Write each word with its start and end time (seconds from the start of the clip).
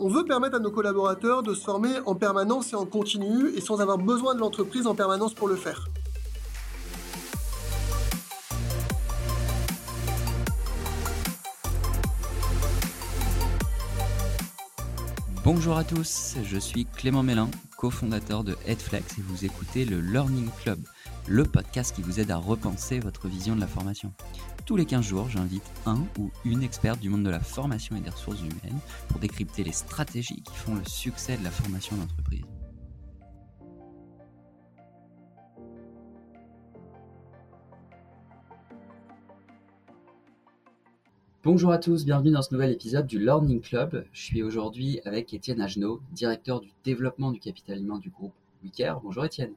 On 0.00 0.08
veut 0.08 0.24
permettre 0.24 0.54
à 0.54 0.60
nos 0.60 0.70
collaborateurs 0.70 1.42
de 1.42 1.54
se 1.54 1.64
former 1.64 1.98
en 2.06 2.14
permanence 2.14 2.72
et 2.72 2.76
en 2.76 2.86
continu 2.86 3.50
et 3.56 3.60
sans 3.60 3.80
avoir 3.80 3.98
besoin 3.98 4.36
de 4.36 4.38
l'entreprise 4.38 4.86
en 4.86 4.94
permanence 4.94 5.34
pour 5.34 5.48
le 5.48 5.56
faire. 5.56 5.88
Bonjour 15.42 15.76
à 15.76 15.82
tous, 15.82 16.36
je 16.44 16.58
suis 16.58 16.86
Clément 16.86 17.24
Mélin, 17.24 17.50
cofondateur 17.76 18.44
de 18.44 18.56
Headflex 18.66 19.18
et 19.18 19.22
vous 19.22 19.44
écoutez 19.44 19.84
le 19.84 20.00
Learning 20.00 20.50
Club, 20.62 20.78
le 21.26 21.42
podcast 21.42 21.92
qui 21.96 22.02
vous 22.02 22.20
aide 22.20 22.30
à 22.30 22.36
repenser 22.36 23.00
votre 23.00 23.26
vision 23.26 23.56
de 23.56 23.60
la 23.60 23.66
formation. 23.66 24.12
Tous 24.68 24.76
les 24.76 24.84
15 24.84 25.02
jours, 25.02 25.30
j'invite 25.30 25.62
un 25.86 25.96
ou 26.18 26.30
une 26.44 26.62
experte 26.62 27.00
du 27.00 27.08
monde 27.08 27.24
de 27.24 27.30
la 27.30 27.40
formation 27.40 27.96
et 27.96 28.00
des 28.02 28.10
ressources 28.10 28.40
humaines 28.40 28.78
pour 29.08 29.18
décrypter 29.18 29.64
les 29.64 29.72
stratégies 29.72 30.42
qui 30.42 30.54
font 30.54 30.74
le 30.74 30.84
succès 30.84 31.38
de 31.38 31.42
la 31.42 31.50
formation 31.50 31.96
d'entreprise. 31.96 32.44
Bonjour 41.42 41.72
à 41.72 41.78
tous, 41.78 42.04
bienvenue 42.04 42.32
dans 42.32 42.42
ce 42.42 42.52
nouvel 42.52 42.70
épisode 42.70 43.06
du 43.06 43.18
Learning 43.18 43.62
Club. 43.62 44.04
Je 44.12 44.20
suis 44.20 44.42
aujourd'hui 44.42 45.00
avec 45.06 45.32
Étienne 45.32 45.62
Agenot, 45.62 46.02
directeur 46.12 46.60
du 46.60 46.68
développement 46.84 47.32
du 47.32 47.40
capital 47.40 47.80
humain 47.80 48.00
du 48.00 48.10
groupe 48.10 48.34
Wicare. 48.62 49.00
Bonjour 49.00 49.24
Étienne. 49.24 49.54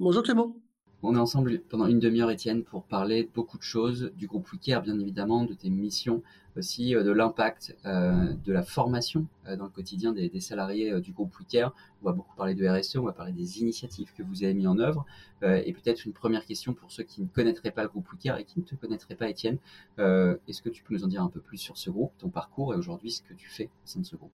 Bonjour 0.00 0.24
Clément. 0.24 0.56
On 1.02 1.14
est 1.14 1.18
ensemble 1.18 1.60
pendant 1.68 1.86
une 1.86 2.00
demi-heure, 2.00 2.30
Étienne, 2.30 2.64
pour 2.64 2.84
parler 2.84 3.28
beaucoup 3.34 3.58
de 3.58 3.62
choses, 3.62 4.10
du 4.16 4.26
groupe 4.26 4.50
Wicare, 4.52 4.82
bien 4.82 4.98
évidemment, 4.98 5.44
de 5.44 5.54
tes 5.54 5.70
missions, 5.70 6.22
aussi 6.56 6.94
euh, 6.94 7.02
de 7.02 7.10
l'impact 7.10 7.76
euh, 7.84 8.32
de 8.44 8.52
la 8.52 8.62
formation 8.62 9.26
euh, 9.46 9.56
dans 9.56 9.64
le 9.64 9.70
quotidien 9.70 10.12
des, 10.12 10.40
salariés 10.40 11.00
du 11.00 11.12
groupe 11.12 11.38
Wicare. 11.38 11.74
On 12.02 12.06
va 12.06 12.12
beaucoup 12.12 12.34
parler 12.36 12.54
de 12.54 12.66
RSE, 12.66 12.96
on 12.96 13.04
va 13.04 13.12
parler 13.12 13.32
des 13.32 13.60
initiatives 13.60 14.12
que 14.16 14.22
vous 14.22 14.44
avez 14.44 14.54
mis 14.54 14.66
en 14.66 14.78
œuvre. 14.78 15.04
et 15.42 15.72
peut-être 15.72 16.04
une 16.04 16.12
première 16.12 16.44
question 16.44 16.72
pour 16.72 16.92
ceux 16.92 17.02
qui 17.02 17.22
ne 17.22 17.26
connaîtraient 17.26 17.70
pas 17.70 17.82
le 17.82 17.88
groupe 17.88 18.10
Wicare 18.12 18.38
et 18.38 18.44
qui 18.44 18.60
ne 18.60 18.64
te 18.64 18.74
connaîtraient 18.74 19.16
pas, 19.16 19.28
Étienne. 19.28 19.58
Est-ce 19.98 20.62
que 20.62 20.68
tu 20.68 20.84
peux 20.84 20.94
nous 20.94 21.04
en 21.04 21.08
dire 21.08 21.22
un 21.22 21.28
peu 21.28 21.40
plus 21.40 21.58
sur 21.58 21.76
ce 21.78 21.90
groupe, 21.90 22.12
ton 22.18 22.28
parcours 22.28 22.74
et 22.74 22.76
aujourd'hui 22.76 23.10
ce 23.10 23.22
que 23.22 23.34
tu 23.34 23.48
fais 23.48 23.64
au 23.64 23.86
sein 23.86 24.00
de 24.00 24.06
ce 24.06 24.16
groupe? 24.16 24.35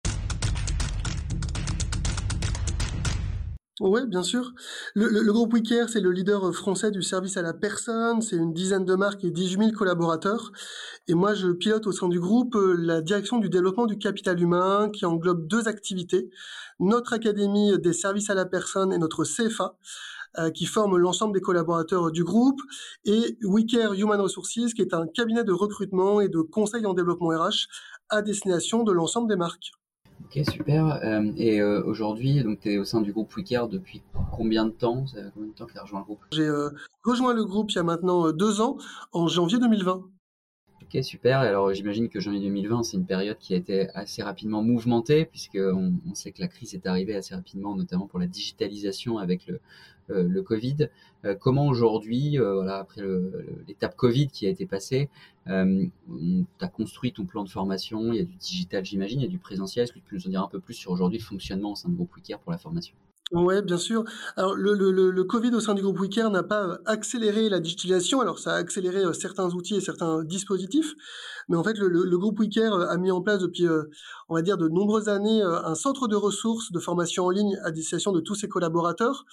Oui, 3.80 4.06
bien 4.06 4.22
sûr. 4.22 4.52
Le, 4.94 5.32
groupe 5.32 5.54
Wicare, 5.54 5.88
c'est 5.88 6.00
le 6.00 6.10
leader 6.10 6.54
français 6.54 6.90
du 6.90 7.02
service 7.02 7.38
à 7.38 7.42
la 7.42 7.54
personne. 7.54 8.20
C'est 8.20 8.36
une 8.36 8.52
dizaine 8.52 8.84
de 8.84 8.94
marques 8.94 9.24
et 9.24 9.30
18 9.30 9.58
000 9.58 9.72
collaborateurs. 9.72 10.52
Et 11.08 11.14
moi, 11.14 11.32
je 11.32 11.48
pilote 11.48 11.86
au 11.86 11.92
sein 11.92 12.08
du 12.08 12.20
groupe 12.20 12.56
euh, 12.56 12.74
la 12.76 13.00
direction 13.00 13.38
du 13.38 13.48
développement 13.48 13.86
du 13.86 13.96
capital 13.96 14.38
humain 14.38 14.90
qui 14.92 15.06
englobe 15.06 15.46
deux 15.46 15.66
activités. 15.66 16.30
Notre 16.78 17.14
Académie 17.14 17.78
des 17.78 17.94
services 17.94 18.28
à 18.28 18.34
la 18.34 18.44
personne 18.44 18.92
et 18.92 18.98
notre 18.98 19.24
CFA 19.24 19.76
euh, 20.38 20.50
qui 20.50 20.66
forme 20.66 20.98
l'ensemble 20.98 21.32
des 21.32 21.40
collaborateurs 21.40 22.12
du 22.12 22.22
groupe, 22.22 22.60
et 23.04 23.38
WeCare 23.42 23.94
Human 23.94 24.20
Resources, 24.20 24.74
qui 24.74 24.82
est 24.82 24.94
un 24.94 25.06
cabinet 25.06 25.42
de 25.42 25.52
recrutement 25.52 26.20
et 26.20 26.28
de 26.28 26.40
conseil 26.40 26.86
en 26.86 26.92
développement 26.94 27.30
RH 27.30 27.66
à 28.10 28.22
destination 28.22 28.84
de 28.84 28.92
l'ensemble 28.92 29.28
des 29.28 29.36
marques. 29.36 29.72
Ok, 30.24 30.44
super. 30.50 31.00
Euh, 31.02 31.32
et 31.36 31.60
euh, 31.60 31.82
aujourd'hui, 31.84 32.42
donc 32.42 32.60
tu 32.60 32.72
es 32.72 32.78
au 32.78 32.84
sein 32.84 33.00
du 33.00 33.12
groupe 33.12 33.34
Wicare 33.36 33.68
depuis 33.68 34.02
combien 34.32 34.64
de 34.64 34.70
temps? 34.70 35.06
Ça 35.06 35.18
combien 35.34 35.48
de 35.48 35.54
temps 35.54 35.66
que 35.66 35.72
tu 35.72 35.78
as 35.78 35.82
rejoint 35.82 36.00
le 36.00 36.04
groupe? 36.04 36.20
J'ai 36.32 36.42
euh, 36.42 36.70
rejoint 37.04 37.34
le 37.34 37.44
groupe 37.44 37.70
il 37.70 37.76
y 37.76 37.78
a 37.78 37.82
maintenant 37.82 38.30
deux 38.32 38.60
ans, 38.60 38.76
en 39.12 39.28
janvier 39.28 39.58
2020. 39.58 40.02
Ok, 40.92 41.04
super. 41.04 41.38
Alors 41.38 41.72
j'imagine 41.72 42.08
que 42.08 42.18
janvier 42.18 42.40
2020, 42.40 42.82
c'est 42.82 42.96
une 42.96 43.06
période 43.06 43.38
qui 43.38 43.54
a 43.54 43.56
été 43.56 43.88
assez 43.90 44.24
rapidement 44.24 44.60
mouvementée, 44.60 45.24
puisqu'on 45.24 45.94
on 46.04 46.14
sait 46.16 46.32
que 46.32 46.40
la 46.40 46.48
crise 46.48 46.74
est 46.74 46.84
arrivée 46.84 47.14
assez 47.14 47.32
rapidement, 47.32 47.76
notamment 47.76 48.08
pour 48.08 48.18
la 48.18 48.26
digitalisation 48.26 49.18
avec 49.18 49.46
le, 49.46 49.60
euh, 50.10 50.42
Covid. 50.42 50.88
Euh, 51.24 51.36
comment 51.36 51.68
aujourd'hui, 51.68 52.40
euh, 52.40 52.54
voilà, 52.54 52.78
après 52.78 53.02
l'étape 53.68 53.94
Covid 53.94 54.26
qui 54.28 54.46
a 54.46 54.50
été 54.50 54.66
passée, 54.66 55.08
tu 55.46 55.52
as 56.60 56.68
construit 56.68 57.12
ton 57.12 57.24
plan 57.24 57.44
de 57.44 57.50
formation? 57.50 58.12
Il 58.12 58.16
y 58.16 58.20
a 58.20 58.24
du 58.24 58.34
digital, 58.34 58.84
j'imagine, 58.84 59.20
il 59.20 59.22
y 59.22 59.26
a 59.26 59.30
du 59.30 59.38
présentiel. 59.38 59.84
Est-ce 59.84 59.92
que 59.92 60.00
tu 60.00 60.04
peux 60.04 60.16
nous 60.16 60.26
en 60.26 60.30
dire 60.30 60.42
un 60.42 60.48
peu 60.48 60.58
plus 60.58 60.74
sur 60.74 60.90
aujourd'hui 60.90 61.18
le 61.18 61.24
fonctionnement 61.24 61.70
au 61.70 61.76
sein 61.76 61.88
de 61.88 61.94
Groupe 61.94 62.16
Wicare 62.16 62.40
pour 62.40 62.50
la 62.50 62.58
formation? 62.58 62.96
Ouais, 63.32 63.62
bien 63.62 63.78
sûr. 63.78 64.02
Alors 64.36 64.56
le, 64.56 64.74
le, 64.74 64.90
le, 65.12 65.24
Covid 65.24 65.54
au 65.54 65.60
sein 65.60 65.74
du 65.74 65.82
groupe 65.82 66.00
Wicare 66.00 66.32
n'a 66.32 66.42
pas 66.42 66.78
accéléré 66.84 67.48
la 67.48 67.60
digitalisation. 67.60 68.20
Alors 68.20 68.40
ça 68.40 68.54
a 68.54 68.56
accéléré 68.56 69.02
certains 69.14 69.48
outils 69.54 69.76
et 69.76 69.80
certains 69.80 70.24
dispositifs, 70.24 70.94
mais 71.48 71.56
en 71.56 71.62
fait 71.62 71.78
le, 71.78 71.88
le 71.88 72.18
groupe 72.18 72.40
Wicare 72.40 72.72
a 72.90 72.96
mis 72.98 73.12
en 73.12 73.20
place 73.22 73.38
depuis, 73.38 73.68
on 74.28 74.34
va 74.34 74.42
dire, 74.42 74.58
de 74.58 74.66
nombreuses 74.68 75.08
années 75.08 75.42
un 75.42 75.76
centre 75.76 76.08
de 76.08 76.16
ressources 76.16 76.72
de 76.72 76.80
formation 76.80 77.26
en 77.26 77.30
ligne 77.30 77.56
à 77.62 77.70
destination 77.70 78.10
de 78.10 78.20
tous 78.20 78.34
ses 78.34 78.48
collaborateurs. 78.48 79.24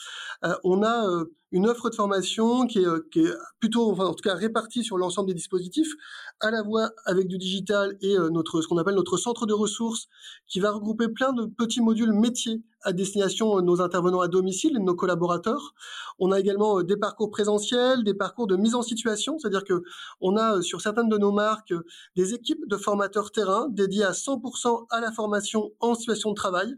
on 0.64 0.84
a 0.84 1.24
une 1.52 1.68
offre 1.68 1.90
de 1.90 1.96
formation 1.96 2.68
qui 2.68 2.80
est, 2.80 3.10
qui 3.12 3.20
est 3.20 3.34
plutôt, 3.60 3.92
enfin, 3.92 4.06
en 4.06 4.14
tout 4.14 4.24
cas, 4.24 4.36
répartie 4.36 4.84
sur 4.84 4.98
l'ensemble 4.98 5.30
des 5.30 5.34
dispositifs, 5.34 5.94
à 6.40 6.52
la 6.52 6.64
fois 6.64 6.92
avec 7.06 7.28
du 7.28 7.38
digital 7.38 7.98
et 8.02 8.16
notre, 8.32 8.62
ce 8.62 8.68
qu'on 8.68 8.78
appelle 8.78 8.96
notre 8.96 9.18
centre 9.18 9.46
de 9.46 9.54
ressources, 9.54 10.08
qui 10.48 10.60
va 10.60 10.72
regrouper 10.72 11.08
plein 11.08 11.34
de 11.34 11.46
petits 11.46 11.82
modules 11.82 12.14
métiers 12.14 12.62
à 12.84 12.94
destination 12.94 13.58
de 13.58 13.62
nos 13.62 13.82
intervenants 13.82 14.22
à 14.22 14.28
domicile 14.28 14.72
et 14.76 14.80
de 14.80 14.84
nos 14.84 14.96
collaborateurs. 14.96 15.74
On 16.20 16.32
a 16.32 16.40
également 16.40 16.84
des 16.84 16.98
parcours 16.98 17.32
présentiels, 17.32 18.04
des 18.04 18.14
parcours 18.14 18.48
de 18.48 18.56
mise 18.56 18.76
en 18.76 18.82
situation, 18.82 19.38
c'est-à-dire 19.40 19.64
que 19.64 19.84
on 20.22 20.38
a 20.38 20.62
sur 20.62 20.82
certaines 20.82 21.10
de 21.10 21.18
nos 21.18 21.32
marques 21.32 21.74
des 22.16 22.34
équipes 22.34 22.68
de 22.68 22.78
formateurs 22.78 23.32
terrain 23.32 23.68
dédiées 23.70 24.04
à 24.04 24.12
100% 24.12 24.86
à 24.90 25.02
la 25.02 25.12
formation 25.12 25.72
en 25.80 25.96
situation 25.96 26.30
de 26.30 26.36
travail 26.36 26.76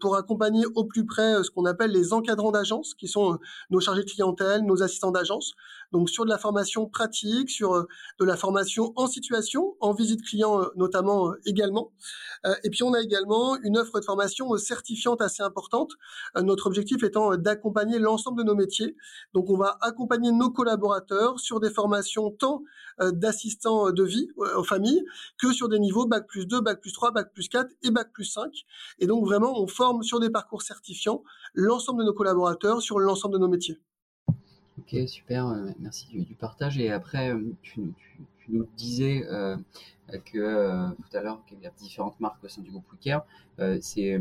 pour 0.00 0.16
accompagner 0.16 0.64
au 0.74 0.84
plus 0.84 1.06
près 1.06 1.42
ce 1.42 1.50
qu'on 1.50 1.64
appelle 1.64 1.90
les 1.90 2.12
encadrants 2.12 2.50
d'agence, 2.50 2.94
qui 2.94 3.08
sont 3.08 3.38
nos 3.70 3.80
chargés 3.80 4.04
de 4.04 4.10
clientèle, 4.10 4.62
nos 4.62 4.82
assistants 4.82 5.10
d'agence. 5.10 5.54
Donc 5.92 6.10
sur 6.10 6.24
de 6.24 6.30
la 6.30 6.38
formation 6.38 6.86
pratique, 6.86 7.50
sur 7.50 7.74
euh, 7.74 7.88
de 8.20 8.24
la 8.24 8.36
formation 8.36 8.92
en 8.96 9.06
situation, 9.06 9.76
en 9.80 9.92
visite 9.92 10.22
client 10.22 10.60
euh, 10.60 10.66
notamment 10.76 11.30
euh, 11.30 11.40
également. 11.46 11.92
et 12.64 12.70
puis 12.70 12.82
on 12.82 12.92
a 12.94 13.00
également 13.00 13.56
une 13.62 13.76
offre 13.78 13.98
de 14.00 14.04
formation 14.04 14.56
certifiante 14.56 15.20
assez 15.22 15.42
importante. 15.42 15.92
notre 16.36 16.66
objectif 16.66 17.02
étant 17.02 17.36
d'accompagner 17.36 17.98
l'ensemble 17.98 18.38
de 18.38 18.44
nos 18.44 18.54
métiers. 18.54 18.96
Donc 19.34 19.50
on 19.50 19.56
va 19.56 19.78
accompagner 19.80 20.30
nos 20.32 20.50
collaborateurs 20.50 21.40
sur 21.40 21.60
des 21.60 21.70
formations 21.70 22.30
tant 22.30 22.62
d'assistants 23.00 23.90
de 23.92 24.04
vie 24.04 24.28
aux 24.36 24.64
familles 24.64 25.04
que 25.38 25.52
sur 25.52 25.68
des 25.68 25.78
niveaux 25.78 26.06
bac 26.06 26.26
plus 26.26 26.46
2, 26.46 26.60
bac 26.60 26.80
plus 26.80 26.92
3, 26.92 27.12
bac 27.12 27.32
plus 27.32 27.48
4 27.48 27.70
et 27.82 27.90
bac 27.90 28.12
plus 28.12 28.24
5. 28.24 28.50
Et 28.98 29.06
donc 29.06 29.24
vraiment 29.24 29.60
on 29.60 29.66
forme 29.68 30.02
sur 30.02 30.20
des 30.20 30.30
parcours 30.30 30.62
certifiants 30.62 31.22
l'ensemble 31.54 32.00
de 32.00 32.06
nos 32.06 32.14
collaborateurs 32.14 32.82
sur 32.82 32.98
l'ensemble 32.98 33.34
de 33.34 33.38
nos 33.38 33.48
métiers. 33.48 33.78
Ok, 34.78 34.96
super, 35.06 35.48
euh, 35.48 35.70
merci 35.80 36.06
du, 36.08 36.34
partage. 36.34 36.78
Et 36.78 36.90
après, 36.90 37.34
euh, 37.34 37.52
tu, 37.62 37.92
nous 38.48 38.66
disais 38.76 39.26
euh, 39.28 39.56
que 40.24 40.90
tout 40.94 41.16
à 41.16 41.20
l'heure 41.20 41.44
qu'il 41.46 41.60
y 41.60 41.66
a 41.66 41.70
différentes 41.78 42.18
marques 42.20 42.42
au 42.42 42.48
sein 42.48 42.62
du 42.62 42.70
groupe 42.70 42.90
Wicare. 42.92 43.26
c'est 43.82 44.18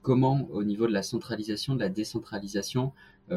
comment, 0.00 0.48
au 0.50 0.64
niveau 0.64 0.86
de 0.86 0.92
la 0.92 1.02
centralisation, 1.02 1.74
de 1.74 1.80
la 1.80 1.90
décentralisation, 1.90 2.92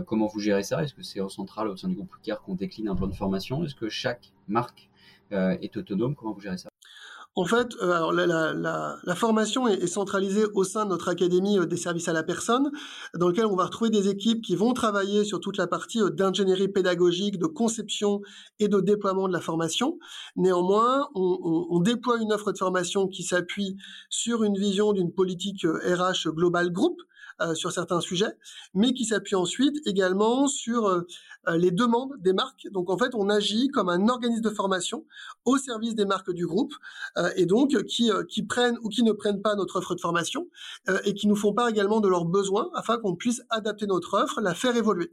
comment 0.06 0.28
vous 0.28 0.40
gérez 0.40 0.64
ça? 0.64 0.82
Est-ce 0.82 0.94
que 0.94 1.04
c'est 1.04 1.20
au 1.20 1.28
central, 1.28 1.68
au 1.68 1.76
sein 1.76 1.90
du 1.90 1.96
groupe 1.96 2.14
Wicare, 2.16 2.42
qu'on 2.42 2.56
décline 2.56 2.88
un 2.88 2.96
plan 2.96 3.08
de 3.08 3.16
formation? 3.16 3.66
Est-ce 3.66 3.76
que 3.76 3.90
chaque 3.90 4.32
marque 4.48 4.90
est 5.32 5.76
autonome? 5.76 6.16
Comment 6.16 6.32
vous 6.32 6.40
gérez 6.40 6.58
ça? 6.58 6.70
En 7.38 7.46
fait, 7.46 7.76
euh, 7.84 7.92
alors 7.92 8.14
la, 8.14 8.26
la, 8.26 8.98
la, 9.04 9.16
formation 9.16 9.68
est, 9.68 9.86
centralisée 9.86 10.46
au 10.56 10.64
sein 10.64 10.86
de 10.86 10.90
notre 10.90 11.08
académie 11.08 11.60
euh, 11.60 11.68
des 11.68 11.78
services 11.78 12.08
à 12.08 12.14
la 12.14 12.24
personne, 12.24 12.72
dans 13.14 13.28
lequel 13.28 13.46
on 13.46 13.56
va 13.56 13.66
retrouver 13.66 13.92
des 13.92 14.10
équipes 14.10 14.42
qui 14.42 14.56
vont 14.56 14.74
travailler 14.74 15.24
sur 15.24 15.40
toute 15.40 15.58
la 15.58 15.68
partie 15.68 16.02
euh, 16.02 16.10
d'ingénierie 16.10 16.68
pédagogique, 16.68 17.38
de 17.38 17.46
conception 17.46 18.22
et 18.58 18.68
de 18.68 18.80
déploiement 18.80 19.28
de 19.28 19.34
la 19.34 19.40
formation. 19.40 20.00
Néanmoins, 20.36 21.10
on, 21.14 21.40
on, 21.44 21.68
on 21.70 21.80
déploie 21.80 22.18
une 22.18 22.34
offre 22.34 22.52
de 22.52 22.58
formation 22.58 23.08
qui 23.08 23.22
s'appuie 23.22 23.78
sur 24.10 24.44
une 24.44 24.58
vision 24.58 24.92
d'une 24.92 25.14
politique 25.14 25.64
RH 25.64 26.30
globale 26.32 26.72
groupe, 26.72 27.00
euh, 27.40 27.54
sur 27.54 27.72
certains 27.72 28.02
sujets, 28.02 28.36
mais 28.74 28.94
qui 28.94 29.06
s'appuie 29.06 29.36
ensuite 29.36 29.76
également 29.86 30.48
sur 30.48 30.88
euh, 30.88 31.02
euh, 31.02 31.06
les 31.56 31.72
demandes 31.72 32.14
des 32.20 32.34
marques. 32.34 32.68
Donc 32.72 32.90
en 32.90 32.98
fait, 32.98 33.14
on 33.14 33.30
agit 33.30 33.70
comme 33.70 33.90
un 33.90 34.10
organisme 34.10 34.42
de 34.42 34.50
formation 34.50 35.06
au 35.46 35.58
service 35.58 35.96
des 35.96 36.06
marques 36.06 36.32
du 36.32 36.46
groupe 36.46 36.74
et 37.36 37.46
donc 37.46 37.76
qui, 37.84 38.12
qui 38.30 38.44
prennent 38.44 38.78
ou 38.82 38.90
qui 38.90 39.04
ne 39.04 39.12
prennent 39.12 39.42
pas 39.42 39.56
notre 39.56 39.78
offre 39.78 39.96
de 39.96 40.02
formation 40.02 40.48
et 41.06 41.14
qui 41.14 41.28
nous 41.28 41.36
font 41.36 41.54
part 41.54 41.70
également 41.70 42.00
de 42.00 42.08
leurs 42.08 42.26
besoins 42.26 42.70
afin 42.74 42.98
qu'on 42.98 43.16
puisse 43.16 43.42
adapter 43.50 43.88
notre 43.88 44.22
offre, 44.22 44.42
la 44.42 44.54
faire 44.54 44.76
évoluer. 44.76 45.12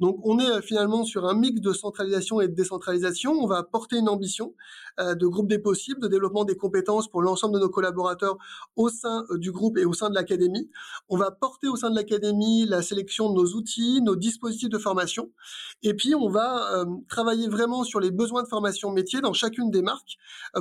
Donc 0.00 0.18
on 0.24 0.38
est 0.38 0.62
finalement 0.62 1.04
sur 1.04 1.24
un 1.24 1.34
mix 1.34 1.60
de 1.60 1.72
centralisation 1.72 2.40
et 2.40 2.48
de 2.48 2.54
décentralisation. 2.54 3.32
On 3.32 3.46
va 3.46 3.62
porter 3.62 3.98
une 3.98 4.08
ambition 4.08 4.54
de 4.98 5.26
groupe 5.26 5.48
des 5.48 5.58
possibles, 5.58 6.00
de 6.00 6.08
développement 6.08 6.44
des 6.44 6.56
compétences 6.56 7.08
pour 7.08 7.22
l'ensemble 7.22 7.54
de 7.54 7.60
nos 7.60 7.68
collaborateurs 7.68 8.36
au 8.76 8.88
sein 8.88 9.24
du 9.36 9.52
groupe 9.52 9.78
et 9.78 9.84
au 9.84 9.92
sein 9.92 10.10
de 10.10 10.14
l'académie. 10.14 10.70
On 11.08 11.16
va 11.16 11.30
porter 11.30 11.68
au 11.68 11.76
sein 11.76 11.90
de 11.90 11.96
l'académie 11.96 12.66
la 12.66 12.82
sélection 12.82 13.30
de 13.30 13.34
nos 13.34 13.54
outils, 13.54 14.00
nos 14.02 14.16
dispositifs 14.16 14.68
de 14.68 14.78
formation. 14.78 15.30
Et 15.82 15.94
puis 15.94 16.14
on 16.14 16.30
va 16.30 16.84
travailler 17.08 17.48
vraiment 17.48 17.84
sur 17.84 18.00
les 18.00 18.10
besoins 18.10 18.42
de 18.42 18.48
formation 18.48 18.90
métier 18.90 19.20
dans 19.20 19.32
chacune 19.32 19.70
des 19.70 19.82
marques 19.82 20.16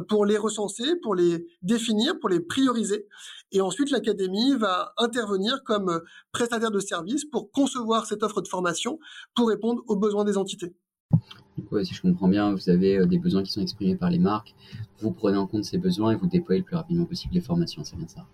pour 0.09 0.25
les 0.25 0.37
recenser, 0.37 0.95
pour 1.01 1.15
les 1.15 1.47
définir, 1.61 2.19
pour 2.19 2.29
les 2.29 2.41
prioriser. 2.41 3.07
Et 3.53 3.61
ensuite, 3.61 3.91
l'académie 3.91 4.55
va 4.55 4.93
intervenir 4.97 5.63
comme 5.63 5.89
euh, 5.89 5.99
prestataire 6.31 6.71
de 6.71 6.79
service 6.79 7.23
pour 7.23 7.51
concevoir 7.51 8.07
cette 8.07 8.23
offre 8.23 8.41
de 8.41 8.47
formation 8.47 8.99
pour 9.35 9.47
répondre 9.47 9.83
aux 9.87 9.95
besoins 9.95 10.25
des 10.25 10.37
entités. 10.37 10.73
si 11.83 11.93
je 11.93 12.01
comprends 12.01 12.27
bien, 12.27 12.51
vous 12.51 12.69
avez 12.69 12.97
euh, 12.97 13.05
des 13.05 13.19
besoins 13.19 13.43
qui 13.43 13.51
sont 13.51 13.61
exprimés 13.61 13.95
par 13.95 14.09
les 14.09 14.17
marques, 14.17 14.55
vous 14.99 15.11
prenez 15.11 15.37
en 15.37 15.45
compte 15.45 15.65
ces 15.65 15.77
besoins 15.77 16.11
et 16.11 16.15
vous 16.15 16.25
déployez 16.25 16.61
le 16.61 16.65
plus 16.65 16.75
rapidement 16.75 17.05
possible 17.05 17.35
les 17.35 17.41
formations, 17.41 17.83
c'est 17.83 17.95
bien 17.95 18.07
ça? 18.07 18.25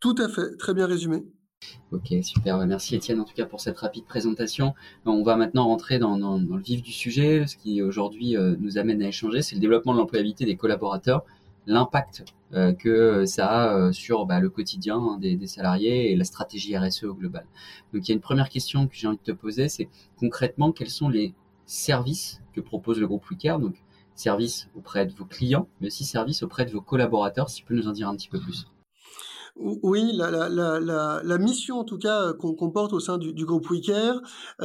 Tout 0.00 0.16
à 0.18 0.28
fait, 0.28 0.56
très 0.56 0.74
bien 0.74 0.86
résumé. 0.86 1.24
Ok, 1.92 2.12
super. 2.22 2.58
Merci 2.66 2.96
Étienne 2.96 3.20
en 3.20 3.24
tout 3.24 3.34
cas 3.34 3.46
pour 3.46 3.60
cette 3.60 3.78
rapide 3.78 4.04
présentation. 4.04 4.74
On 5.04 5.22
va 5.22 5.36
maintenant 5.36 5.66
rentrer 5.66 5.98
dans, 5.98 6.16
le 6.16 6.60
vif 6.60 6.82
du 6.82 6.92
sujet. 6.92 7.46
Ce 7.46 7.56
qui 7.56 7.80
aujourd'hui 7.80 8.36
euh, 8.36 8.56
nous 8.58 8.76
amène 8.76 9.00
à 9.02 9.08
échanger, 9.08 9.40
c'est 9.40 9.54
le 9.54 9.60
développement 9.60 9.92
de 9.92 9.98
l'employabilité 9.98 10.44
des 10.44 10.56
collaborateurs 10.56 11.24
l'impact 11.68 12.24
euh, 12.54 12.72
que 12.72 13.24
ça 13.24 13.48
a 13.48 13.76
euh, 13.76 13.92
sur 13.92 14.26
bah, 14.26 14.40
le 14.40 14.50
quotidien 14.50 14.96
hein, 14.96 15.18
des, 15.18 15.46
salariés 15.46 16.12
et 16.12 16.16
la 16.16 16.24
stratégie 16.24 16.76
RSE 16.76 17.04
au 17.04 17.14
global. 17.14 17.46
Donc 17.92 18.06
il 18.06 18.08
y 18.08 18.12
a 18.12 18.14
une 18.14 18.20
première 18.20 18.48
question 18.48 18.86
que 18.86 18.94
j'ai 18.94 19.06
envie 19.06 19.18
de 19.18 19.22
te 19.22 19.32
poser, 19.32 19.68
c'est 19.68 19.88
concrètement 20.16 20.72
quels 20.72 20.90
sont 20.90 21.08
les 21.08 21.34
services 21.66 22.42
que 22.52 22.60
propose 22.60 23.00
le 23.00 23.06
groupe 23.06 23.24
WeCare? 23.30 23.58
Donc 23.58 23.76
services 24.14 24.68
auprès 24.76 25.06
de 25.06 25.12
vos 25.12 25.24
clients, 25.24 25.68
mais 25.80 25.86
aussi 25.86 26.04
services 26.04 26.42
auprès 26.42 26.64
de 26.66 26.70
vos 26.70 26.80
collaborateurs, 26.80 27.48
si 27.48 27.56
tu 27.60 27.64
peux 27.64 27.74
nous 27.74 27.88
en 27.88 27.92
dire 27.92 28.08
un 28.08 28.16
petit 28.16 28.28
peu 28.28 28.40
plus. 28.40 28.66
Oui, 29.58 30.12
la, 30.14 31.38
mission 31.38 31.78
en 31.78 31.84
tout 31.84 31.98
cas 31.98 32.28
euh, 32.28 32.32
qu'on 32.34 32.54
comporte 32.54 32.92
au 32.92 33.00
sein 33.00 33.16
du, 33.16 33.44
groupe 33.46 33.68
WeCare, 33.70 34.20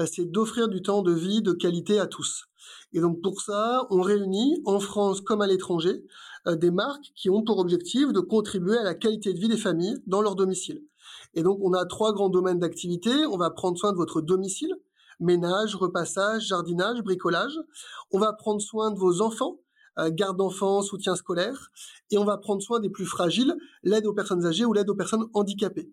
c'est 0.06 0.30
d'offrir 0.30 0.68
du 0.68 0.82
temps 0.82 1.02
de 1.02 1.14
vie 1.14 1.42
de 1.42 1.54
qualité 1.54 2.00
à 2.00 2.08
tous. 2.08 2.46
Et 2.94 3.00
donc 3.00 3.22
pour 3.22 3.42
ça, 3.42 3.88
on 3.90 4.02
réunit 4.02 4.62
en 4.66 4.80
France 4.80 5.22
comme 5.22 5.42
à 5.42 5.48
l'étranger 5.48 6.04
euh, 6.48 6.56
des 6.56 6.72
marques 6.72 7.12
qui 7.16 7.30
ont 7.30 7.44
pour 7.44 7.60
objectif 7.60 8.12
de 8.12 8.20
contribuer 8.20 8.78
à 8.78 8.84
la 8.84 8.94
qualité 8.94 9.34
de 9.34 9.40
vie 9.40 9.48
des 9.48 9.58
familles 9.58 9.98
dans 10.08 10.22
leur 10.22 10.36
domicile. 10.36 10.84
Et 11.34 11.44
donc 11.44 11.60
on 11.62 11.74
a 11.74 11.86
trois 11.86 12.14
grands 12.14 12.30
domaines 12.30 12.60
d'activité. 12.60 13.12
On 13.28 13.38
va 13.38 13.50
prendre 13.50 13.78
soin 13.78 13.92
de 13.92 13.98
votre 13.98 14.22
domicile, 14.22 14.74
ménage, 15.20 15.76
repassage, 15.76 16.48
jardinage, 16.48 17.02
bricolage. 17.02 17.58
On 18.12 18.20
va 18.20 18.34
prendre 18.34 18.62
soin 18.62 18.92
de 18.92 19.00
vos 19.00 19.22
enfants, 19.22 19.60
euh, 19.60 19.71
garde 20.10 20.38
d'enfants, 20.38 20.82
soutien 20.82 21.16
scolaire, 21.16 21.72
et 22.10 22.18
on 22.18 22.26
va 22.26 22.38
prendre 22.38 22.62
soin 22.62 22.80
des 22.80 22.90
plus 22.90 23.06
fragiles, 23.06 23.56
l'aide 23.84 24.06
aux 24.06 24.14
personnes 24.14 24.46
âgées 24.46 24.66
ou 24.66 24.74
l'aide 24.74 24.90
aux 24.90 24.96
personnes 24.96 25.28
handicapées. 25.34 25.92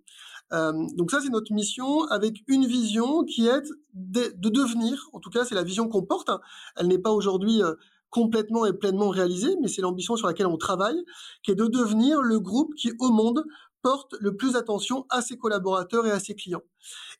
Euh, 0.52 0.72
donc 0.94 1.10
ça, 1.10 1.20
c'est 1.20 1.28
notre 1.28 1.52
mission 1.52 2.04
avec 2.04 2.42
une 2.46 2.66
vision 2.66 3.24
qui 3.24 3.46
est 3.46 3.70
de, 3.94 4.48
devenir, 4.48 5.08
en 5.12 5.20
tout 5.20 5.30
cas, 5.30 5.44
c'est 5.44 5.54
la 5.54 5.62
vision 5.62 5.88
qu'on 5.88 6.02
porte. 6.02 6.30
Hein. 6.30 6.40
Elle 6.76 6.88
n'est 6.88 6.98
pas 6.98 7.12
aujourd'hui 7.12 7.62
euh, 7.62 7.74
complètement 8.10 8.64
et 8.64 8.72
pleinement 8.72 9.10
réalisée, 9.10 9.56
mais 9.60 9.68
c'est 9.68 9.82
l'ambition 9.82 10.16
sur 10.16 10.26
laquelle 10.26 10.46
on 10.46 10.56
travaille, 10.56 11.04
qui 11.42 11.50
est 11.50 11.54
de 11.54 11.66
devenir 11.66 12.22
le 12.22 12.40
groupe 12.40 12.74
qui, 12.74 12.92
au 12.98 13.10
monde, 13.10 13.44
porte 13.82 14.14
le 14.20 14.36
plus 14.36 14.56
attention 14.56 15.06
à 15.10 15.22
ses 15.22 15.36
collaborateurs 15.36 16.06
et 16.06 16.10
à 16.10 16.18
ses 16.18 16.34
clients. 16.34 16.62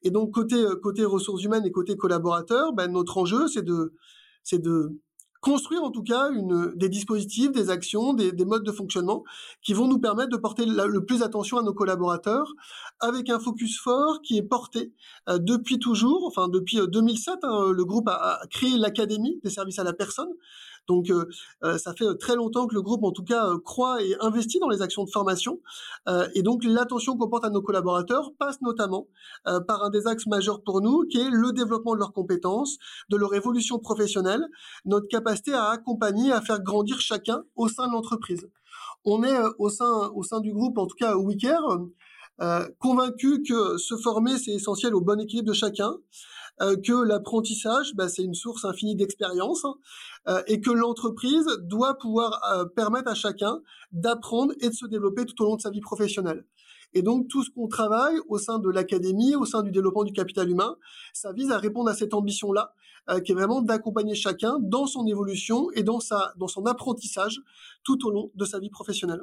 Et 0.03 0.11
donc 0.11 0.33
côté 0.33 0.57
euh, 0.57 0.77
côté 0.77 1.05
ressources 1.05 1.45
humaines 1.45 1.65
et 1.65 1.71
côté 1.71 1.97
collaborateurs, 1.97 2.73
ben, 2.73 2.91
notre 2.91 3.19
enjeu 3.19 3.47
c'est 3.47 3.63
de 3.63 3.95
c'est 4.43 4.59
de 4.59 4.99
construire 5.41 5.83
en 5.83 5.91
tout 5.91 6.03
cas 6.03 6.31
une, 6.31 6.73
des 6.75 6.89
dispositifs, 6.89 7.53
des 7.53 7.71
actions, 7.71 8.13
des, 8.13 8.33
des, 8.33 8.45
modes 8.45 8.65
de 8.65 8.73
fonctionnement 8.73 9.25
qui 9.63 9.73
vont 9.73 9.87
nous 9.87 9.99
permettre 9.99 10.31
de 10.31 10.37
porter 10.37 10.65
le 10.67 11.05
plus 11.05 11.23
attention 11.23 11.59
à 11.59 11.63
nos 11.63 11.73
collaborateurs 11.73 12.53
avec 13.01 13.31
un 13.31 13.39
focus 13.39 13.79
fort 13.79 14.21
qui 14.23 14.37
est 14.37 14.43
porté 14.43 14.93
euh, 15.29 15.39
depuis 15.39 15.79
toujours, 15.79 16.25
enfin 16.27 16.49
depuis 16.49 16.79
2007, 16.87 17.35
euh, 17.45 17.49
hein, 17.49 17.73
le 17.73 17.85
groupe 17.85 18.09
a 18.09 18.41
créé 18.51 18.77
l'Académie 18.77 19.41
des 19.45 19.51
services 19.51 19.79
à 19.79 19.85
la 19.85 19.93
personne 19.93 20.33
donc 20.89 21.11
euh, 21.11 21.27
euh, 21.63 21.79
ça 21.79 21.93
fait 21.95 22.07
euh, 22.07 22.15
très 22.15 22.35
longtemps 22.35 22.67
que 22.67 22.75
le 22.75 22.83
groupe, 22.83 23.05
en 23.05 23.13
tout 23.13 23.23
cas, 23.23 23.51
croit 23.65 24.03
et 24.03 24.17
investit 24.21 24.59
dans 24.59 24.69
les 24.69 24.83
actions 24.83 25.05
de 25.05 25.11
formation. 25.11 25.61
et 26.35 26.43
donc 26.43 26.65
l'attention 26.65 27.17
qu'on 27.17 27.29
porte 27.29 27.45
à 27.45 27.51
nos 27.51 27.63
collaborateurs 27.63 28.33
passe 28.39 28.61
notamment 28.63 29.07
par 29.67 29.85
un 29.85 29.91
des 29.91 30.07
axes 30.07 30.27
majeurs 30.27 30.63
pour 30.63 30.81
nous, 30.81 31.05
qui 31.11 31.19
est 31.19 31.31
le 31.31 31.53
développement 31.53 31.95
de 31.95 31.99
leurs 31.99 32.13
compétences, 32.13 32.79
de 33.11 33.17
leur 33.17 33.35
évolution 33.35 33.79
professionnelle, 33.79 34.45
notre 34.85 35.09
capacité 35.09 35.53
à 35.53 35.69
accompagner, 35.69 36.33
à 36.33 36.41
faire 36.41 36.61
grandir 36.63 37.01
chacun 37.01 37.45
au 37.57 37.69
sein 37.69 37.87
de 37.89 37.93
l'entreprise. 37.93 38.49
On 39.05 39.23
est 39.23 39.39
au 39.59 39.69
sein 39.69 40.11
au 40.15 40.23
sein 40.23 40.41
du 40.41 40.53
groupe, 40.53 40.79
en 40.79 40.87
tout 40.87 40.97
cas 40.97 41.17
au 41.17 41.29
WeCare, 41.29 41.79
euh, 42.41 42.69
convaincu 42.79 43.43
que 43.43 43.79
se 43.79 43.97
former 43.97 44.39
c'est 44.39 44.53
essentiel 44.53 44.95
au 44.95 45.01
bon 45.01 45.19
équilibre 45.21 45.49
de 45.49 45.53
chacun, 45.53 45.97
euh, 46.61 46.77
que 46.77 46.93
l'apprentissage, 46.93 47.95
bah, 47.95 48.09
c'est 48.09 48.23
une 48.23 48.35
source 48.35 48.65
infinie 48.65 48.97
d'expérience 48.97 49.65
hein, 49.65 49.75
euh, 50.29 50.43
et 50.47 50.61
que 50.61 50.71
l'entreprise 50.71 51.47
doit 51.61 51.97
pouvoir 51.99 52.41
euh, 52.53 52.65
permettre 52.65 53.09
à 53.09 53.15
chacun 53.15 53.61
d'apprendre 53.93 54.55
et 54.61 54.69
de 54.69 54.75
se 54.75 54.87
développer 54.87 55.25
tout 55.25 55.41
au 55.43 55.47
long 55.47 55.57
de 55.57 55.61
sa 55.61 55.71
vie 55.71 55.81
professionnelle. 55.81 56.45
Et 56.95 57.03
donc 57.03 57.29
tout 57.29 57.45
ce 57.45 57.51
qu'on 57.51 57.69
travaille 57.69 58.17
au 58.29 58.39
sein 58.39 58.59
de 58.59 58.69
l'académie, 58.71 59.37
au 59.37 59.45
sein 59.45 59.63
du 59.63 59.71
développement 59.71 60.05
du 60.05 60.13
capital 60.13 60.51
humain, 60.51 60.77
ça 61.13 61.33
vise 61.33 61.51
à 61.51 61.59
répondre 61.59 61.91
à 61.91 61.95
cette 61.95 62.15
ambition-là, 62.15 62.73
qui 63.25 63.33
est 63.33 63.35
vraiment 63.35 63.63
d'accompagner 63.63 64.15
chacun 64.15 64.59
dans 64.61 64.87
son 64.87 65.07
évolution 65.07 65.71
et 65.73 65.83
dans 65.83 66.01
son 66.01 66.67
apprentissage 66.67 67.41
tout 67.85 68.07
au 68.07 68.11
long 68.11 68.31
de 68.35 68.45
sa 68.45 68.59
vie 68.59 68.71
professionnelle. 68.71 69.23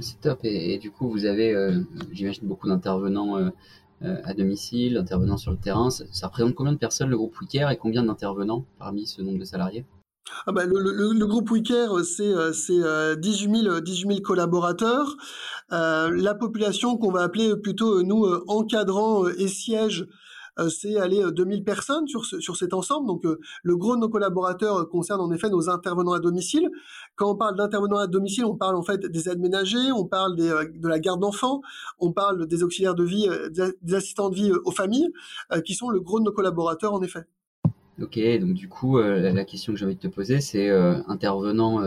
C'est 0.00 0.20
top. 0.20 0.40
Et, 0.42 0.78
du 0.78 0.90
coup, 0.90 1.08
vous 1.08 1.26
avez, 1.26 1.54
j'imagine, 2.10 2.48
beaucoup 2.48 2.68
d'intervenants 2.68 3.52
à 4.24 4.34
domicile, 4.34 4.96
intervenant 4.96 5.36
sur 5.36 5.50
le 5.50 5.56
terrain. 5.56 5.90
Ça, 5.90 6.26
représente 6.26 6.54
combien 6.54 6.72
de 6.72 6.78
personnes 6.78 7.08
le 7.08 7.16
groupe 7.16 7.34
WeCare 7.40 7.70
et 7.70 7.76
combien 7.76 8.02
d'intervenants 8.02 8.64
parmi 8.78 9.06
ce 9.06 9.22
nombre 9.22 9.38
de 9.38 9.44
salariés? 9.44 9.84
Ah 10.46 10.52
bah, 10.52 10.64
le, 10.66 11.26
groupe 11.26 11.50
WeCare, 11.50 12.04
c'est 12.04 12.32
18, 13.18 13.62
000, 13.62 13.80
18 13.80 14.22
collaborateurs. 14.22 15.16
Euh, 15.72 16.10
la 16.10 16.34
population 16.34 16.96
qu'on 16.96 17.10
va 17.10 17.22
appeler 17.22 17.56
plutôt, 17.56 18.02
nous, 18.02 18.24
euh, 18.24 18.44
encadrants 18.48 19.26
et 19.28 19.48
sièges, 19.48 20.02
euh, 20.02 20.06
c'est 20.68 20.96
aller 20.98 21.22
2000 21.32 21.60
euh, 21.60 21.64
personnes 21.64 22.06
sur, 22.06 22.24
sur 22.24 22.56
cet 22.56 22.74
ensemble. 22.74 23.06
Donc 23.06 23.24
euh, 23.24 23.38
le 23.62 23.76
gros 23.76 23.96
de 23.96 24.00
nos 24.00 24.08
collaborateurs 24.08 24.88
concerne 24.88 25.20
en 25.20 25.30
effet 25.32 25.48
nos 25.50 25.68
intervenants 25.68 26.12
à 26.12 26.20
domicile. 26.20 26.70
Quand 27.16 27.32
on 27.32 27.36
parle 27.36 27.56
d'intervenants 27.56 27.98
à 27.98 28.06
domicile, 28.06 28.44
on 28.44 28.56
parle 28.56 28.76
en 28.76 28.82
fait 28.82 29.04
des 29.06 29.28
aides 29.28 29.40
ménagers, 29.40 29.92
on 29.92 30.04
parle 30.04 30.36
de 30.36 30.88
la 30.88 30.98
garde 30.98 31.20
d'enfants, 31.20 31.60
on 31.98 32.12
parle 32.12 32.46
des 32.46 32.62
auxiliaires 32.62 32.94
de 32.94 33.04
vie, 33.04 33.28
des 33.82 33.94
assistants 33.94 34.30
de 34.30 34.34
vie 34.34 34.52
aux 34.64 34.70
familles, 34.70 35.10
qui 35.64 35.74
sont 35.74 35.90
le 35.90 36.00
gros 36.00 36.18
de 36.18 36.24
nos 36.24 36.32
collaborateurs 36.32 36.92
en 36.92 37.02
effet. 37.02 37.20
Ok, 38.00 38.18
donc 38.40 38.54
du 38.54 38.68
coup, 38.68 38.98
la 38.98 39.44
question 39.44 39.72
que 39.72 39.78
j'ai 39.78 39.84
envie 39.84 39.94
de 39.94 40.00
te 40.00 40.08
poser, 40.08 40.40
c'est 40.40 40.70
intervenants 41.06 41.80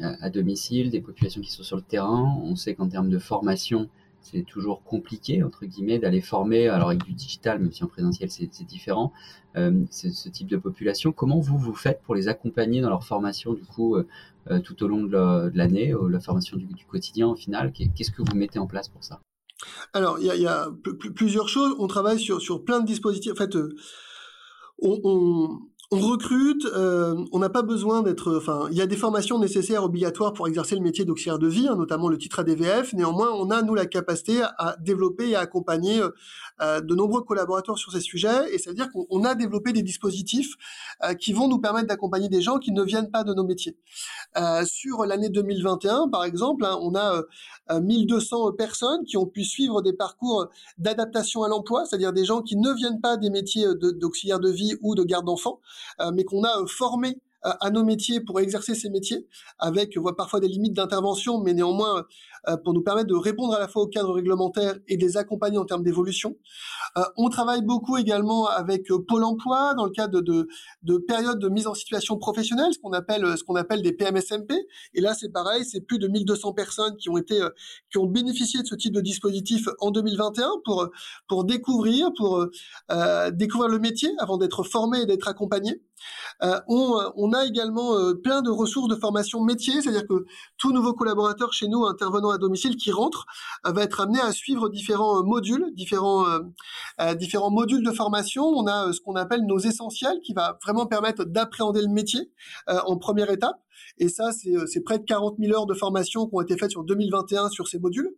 à, 0.00 0.30
domicile, 0.30 0.90
des 0.90 1.00
populations 1.00 1.40
qui 1.40 1.50
sont 1.50 1.62
sur 1.62 1.76
le 1.76 1.82
terrain. 1.82 2.36
On 2.42 2.56
sait 2.56 2.74
qu'en 2.74 2.88
termes 2.88 3.10
de 3.10 3.18
formation, 3.18 3.88
c'est 4.22 4.42
toujours 4.42 4.82
compliqué 4.82 5.42
entre 5.42 5.66
guillemets 5.66 5.98
d'aller 5.98 6.20
former, 6.20 6.68
alors 6.68 6.88
avec 6.88 7.04
du 7.04 7.12
digital, 7.12 7.58
même 7.58 7.72
si 7.72 7.84
en 7.84 7.88
présentiel 7.88 8.30
c'est 8.30 8.64
différent, 8.64 9.12
euh, 9.56 9.84
ce 9.90 10.28
type 10.28 10.48
de 10.48 10.56
population. 10.56 11.12
Comment 11.12 11.40
vous 11.40 11.58
vous 11.58 11.74
faites 11.74 12.00
pour 12.02 12.14
les 12.14 12.28
accompagner 12.28 12.80
dans 12.80 12.88
leur 12.88 13.04
formation 13.04 13.52
du 13.52 13.64
coup 13.64 13.96
euh, 13.96 14.06
euh, 14.50 14.60
tout 14.60 14.82
au 14.82 14.88
long 14.88 15.02
de 15.02 15.50
l'année, 15.54 15.94
la, 16.08 16.20
formation 16.20 16.56
du, 16.56 16.84
quotidien 16.86 17.28
au 17.28 17.36
final? 17.36 17.72
Qu'est-ce 17.72 18.10
que 18.10 18.22
vous 18.22 18.36
mettez 18.36 18.58
en 18.58 18.66
place 18.66 18.88
pour 18.88 19.04
ça? 19.04 19.20
Alors 19.92 20.18
il 20.18 20.26
y 20.26 20.46
a, 20.46 20.68
plusieurs 21.14 21.48
choses. 21.48 21.74
On 21.78 21.86
travaille 21.86 22.18
sur, 22.18 22.40
sur 22.40 22.64
plein 22.64 22.80
de 22.80 22.86
dispositifs. 22.86 23.32
En 23.32 23.36
fait, 23.36 23.56
on 24.80 25.00
on 25.04 25.60
recrute, 25.94 26.64
euh, 26.64 27.24
on 27.32 27.38
n'a 27.38 27.48
pas 27.48 27.62
besoin 27.62 28.02
d'être, 28.02 28.36
enfin, 28.36 28.66
il 28.70 28.76
y 28.76 28.80
a 28.80 28.86
des 28.86 28.96
formations 28.96 29.38
nécessaires 29.38 29.84
obligatoires 29.84 30.32
pour 30.32 30.48
exercer 30.48 30.74
le 30.74 30.80
métier 30.80 31.04
d'auxiliaire 31.04 31.38
de 31.38 31.48
vie, 31.48 31.68
hein, 31.68 31.76
notamment 31.76 32.08
le 32.08 32.18
titre 32.18 32.40
ADVF. 32.40 32.92
Néanmoins, 32.94 33.30
on 33.32 33.50
a 33.50 33.62
nous 33.62 33.74
la 33.74 33.86
capacité 33.86 34.42
à 34.58 34.76
développer 34.80 35.30
et 35.30 35.36
à 35.36 35.40
accompagner 35.40 36.00
euh, 36.00 36.10
euh, 36.60 36.80
de 36.80 36.94
nombreux 36.94 37.22
collaborateurs 37.22 37.78
sur 37.78 37.92
ces 37.92 38.00
sujets, 38.00 38.54
et 38.54 38.58
c'est-à-dire 38.58 38.88
qu'on 38.90 39.24
a 39.24 39.34
développé 39.34 39.72
des 39.72 39.82
dispositifs 39.82 40.54
qui 41.18 41.32
vont 41.32 41.48
nous 41.48 41.58
permettre 41.58 41.88
d'accompagner 41.88 42.28
des 42.28 42.42
gens 42.42 42.58
qui 42.58 42.70
ne 42.70 42.82
viennent 42.82 43.10
pas 43.10 43.24
de 43.24 43.34
nos 43.34 43.44
métiers. 43.44 43.76
sur 44.64 45.04
l'année 45.04 45.30
2021, 45.30 46.08
par 46.08 46.24
exemple, 46.24 46.64
hein, 46.64 46.78
on 46.80 46.94
a 46.94 47.22
1200 47.70 48.52
personnes 48.52 49.04
qui 49.04 49.16
ont 49.16 49.26
pu 49.26 49.44
suivre 49.44 49.82
des 49.82 49.92
parcours 49.92 50.48
d'adaptation 50.78 51.42
à 51.42 51.48
l'emploi, 51.48 51.84
c'est-à-dire 51.84 52.12
des 52.12 52.24
gens 52.24 52.42
qui 52.42 52.56
ne 52.56 52.72
viennent 52.72 53.00
pas 53.00 53.16
des 53.16 53.30
métiers 53.30 53.66
d'auxiliaire 53.74 54.40
de, 54.40 54.48
de 54.48 54.52
vie 54.52 54.74
ou 54.82 54.94
de 54.94 55.04
garde 55.04 55.26
d'enfants 55.26 55.60
euh, 56.00 56.10
mais 56.12 56.24
qu'on 56.24 56.44
a 56.44 56.60
euh, 56.60 56.66
formé 56.66 57.20
euh, 57.44 57.52
à 57.60 57.70
nos 57.70 57.84
métiers 57.84 58.20
pour 58.20 58.40
exercer 58.40 58.74
ces 58.74 58.88
métiers, 58.88 59.26
avec 59.58 59.98
parfois 60.16 60.40
des 60.40 60.48
limites 60.48 60.74
d'intervention, 60.74 61.40
mais 61.40 61.54
néanmoins 61.54 62.06
pour 62.64 62.74
nous 62.74 62.82
permettre 62.82 63.08
de 63.08 63.14
répondre 63.14 63.54
à 63.54 63.58
la 63.58 63.68
fois 63.68 63.82
au 63.82 63.86
cadre 63.86 64.12
réglementaire 64.12 64.74
et 64.88 64.96
de 64.96 65.02
les 65.02 65.16
accompagner 65.16 65.58
en 65.58 65.64
termes 65.64 65.82
d'évolution. 65.82 66.36
on 67.16 67.28
travaille 67.28 67.62
beaucoup 67.62 67.96
également 67.96 68.46
avec 68.46 68.88
Pôle 69.08 69.24
Emploi 69.24 69.74
dans 69.74 69.84
le 69.84 69.90
cadre 69.90 70.20
de, 70.20 70.48
de, 70.82 70.98
périodes 70.98 71.38
de 71.38 71.48
mise 71.48 71.66
en 71.66 71.74
situation 71.74 72.18
professionnelle, 72.18 72.72
ce 72.72 72.78
qu'on 72.78 72.92
appelle 72.92 73.36
ce 73.38 73.44
qu'on 73.44 73.54
appelle 73.54 73.82
des 73.82 73.92
PMSMP. 73.92 74.52
Et 74.94 75.00
là, 75.00 75.14
c'est 75.14 75.30
pareil, 75.30 75.64
c'est 75.64 75.80
plus 75.80 75.98
de 75.98 76.08
1200 76.08 76.52
personnes 76.52 76.96
qui 76.96 77.08
ont 77.10 77.16
été 77.16 77.40
qui 77.90 77.98
ont 77.98 78.06
bénéficié 78.06 78.62
de 78.62 78.66
ce 78.66 78.74
type 78.74 78.94
de 78.94 79.00
dispositif 79.00 79.68
en 79.80 79.90
2021 79.90 80.50
pour 80.64 80.88
pour 81.28 81.44
découvrir, 81.44 82.10
pour 82.16 82.46
découvrir 83.32 83.68
le 83.68 83.78
métier 83.78 84.10
avant 84.18 84.36
d'être 84.36 84.64
formé 84.64 85.02
et 85.02 85.06
d'être 85.06 85.28
accompagné. 85.28 85.80
Euh, 86.42 86.60
on, 86.68 86.98
on, 87.16 87.32
a 87.32 87.44
également 87.44 87.96
euh, 87.96 88.14
plein 88.14 88.42
de 88.42 88.50
ressources 88.50 88.88
de 88.88 88.96
formation 88.96 89.42
métier, 89.42 89.80
c'est-à-dire 89.80 90.06
que 90.08 90.24
tout 90.58 90.72
nouveau 90.72 90.92
collaborateur 90.92 91.52
chez 91.52 91.68
nous 91.68 91.84
intervenant 91.86 92.31
à 92.32 92.38
domicile 92.38 92.76
qui 92.76 92.90
rentre 92.90 93.26
euh, 93.66 93.72
va 93.72 93.82
être 93.82 94.00
amené 94.00 94.20
à 94.20 94.32
suivre 94.32 94.68
différents 94.68 95.22
modules, 95.22 95.72
différents, 95.74 96.24
différents 97.16 97.50
modules 97.50 97.84
de 97.84 97.90
formation. 97.90 98.44
On 98.44 98.66
a 98.66 98.92
ce 98.92 99.00
qu'on 99.00 99.16
appelle 99.16 99.44
nos 99.46 99.58
essentiels 99.58 100.20
qui 100.24 100.32
va 100.32 100.58
vraiment 100.62 100.86
permettre 100.86 101.24
d'appréhender 101.24 101.80
le 101.80 101.88
métier 101.88 102.30
en 102.66 102.96
première 102.96 103.30
étape. 103.30 103.56
Et 103.98 104.08
ça, 104.08 104.30
c'est 104.32 104.80
près 104.80 104.98
de 104.98 105.04
40 105.04 105.36
000 105.38 105.52
heures 105.54 105.66
de 105.66 105.74
formation 105.74 106.26
qui 106.26 106.34
ont 106.34 106.40
été 106.40 106.56
faites 106.56 106.70
sur 106.70 106.84
2021 106.84 107.48
sur 107.50 107.68
ces 107.68 107.78
modules. 107.78 108.10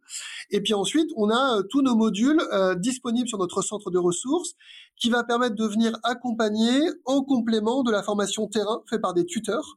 Et 0.50 0.60
puis 0.60 0.74
ensuite, 0.74 1.10
on 1.16 1.30
a 1.30 1.62
tous 1.70 1.82
nos 1.82 1.96
modules 1.96 2.40
disponibles 2.78 3.28
sur 3.28 3.38
notre 3.38 3.62
centre 3.62 3.90
de 3.90 3.98
ressources 3.98 4.54
qui 4.96 5.10
va 5.10 5.24
permettre 5.24 5.56
de 5.56 5.66
venir 5.66 5.98
accompagner 6.04 6.80
en 7.04 7.22
complément 7.22 7.82
de 7.82 7.90
la 7.90 8.02
formation 8.02 8.46
terrain 8.46 8.82
fait 8.88 8.98
par 8.98 9.14
des 9.14 9.26
tuteurs. 9.26 9.76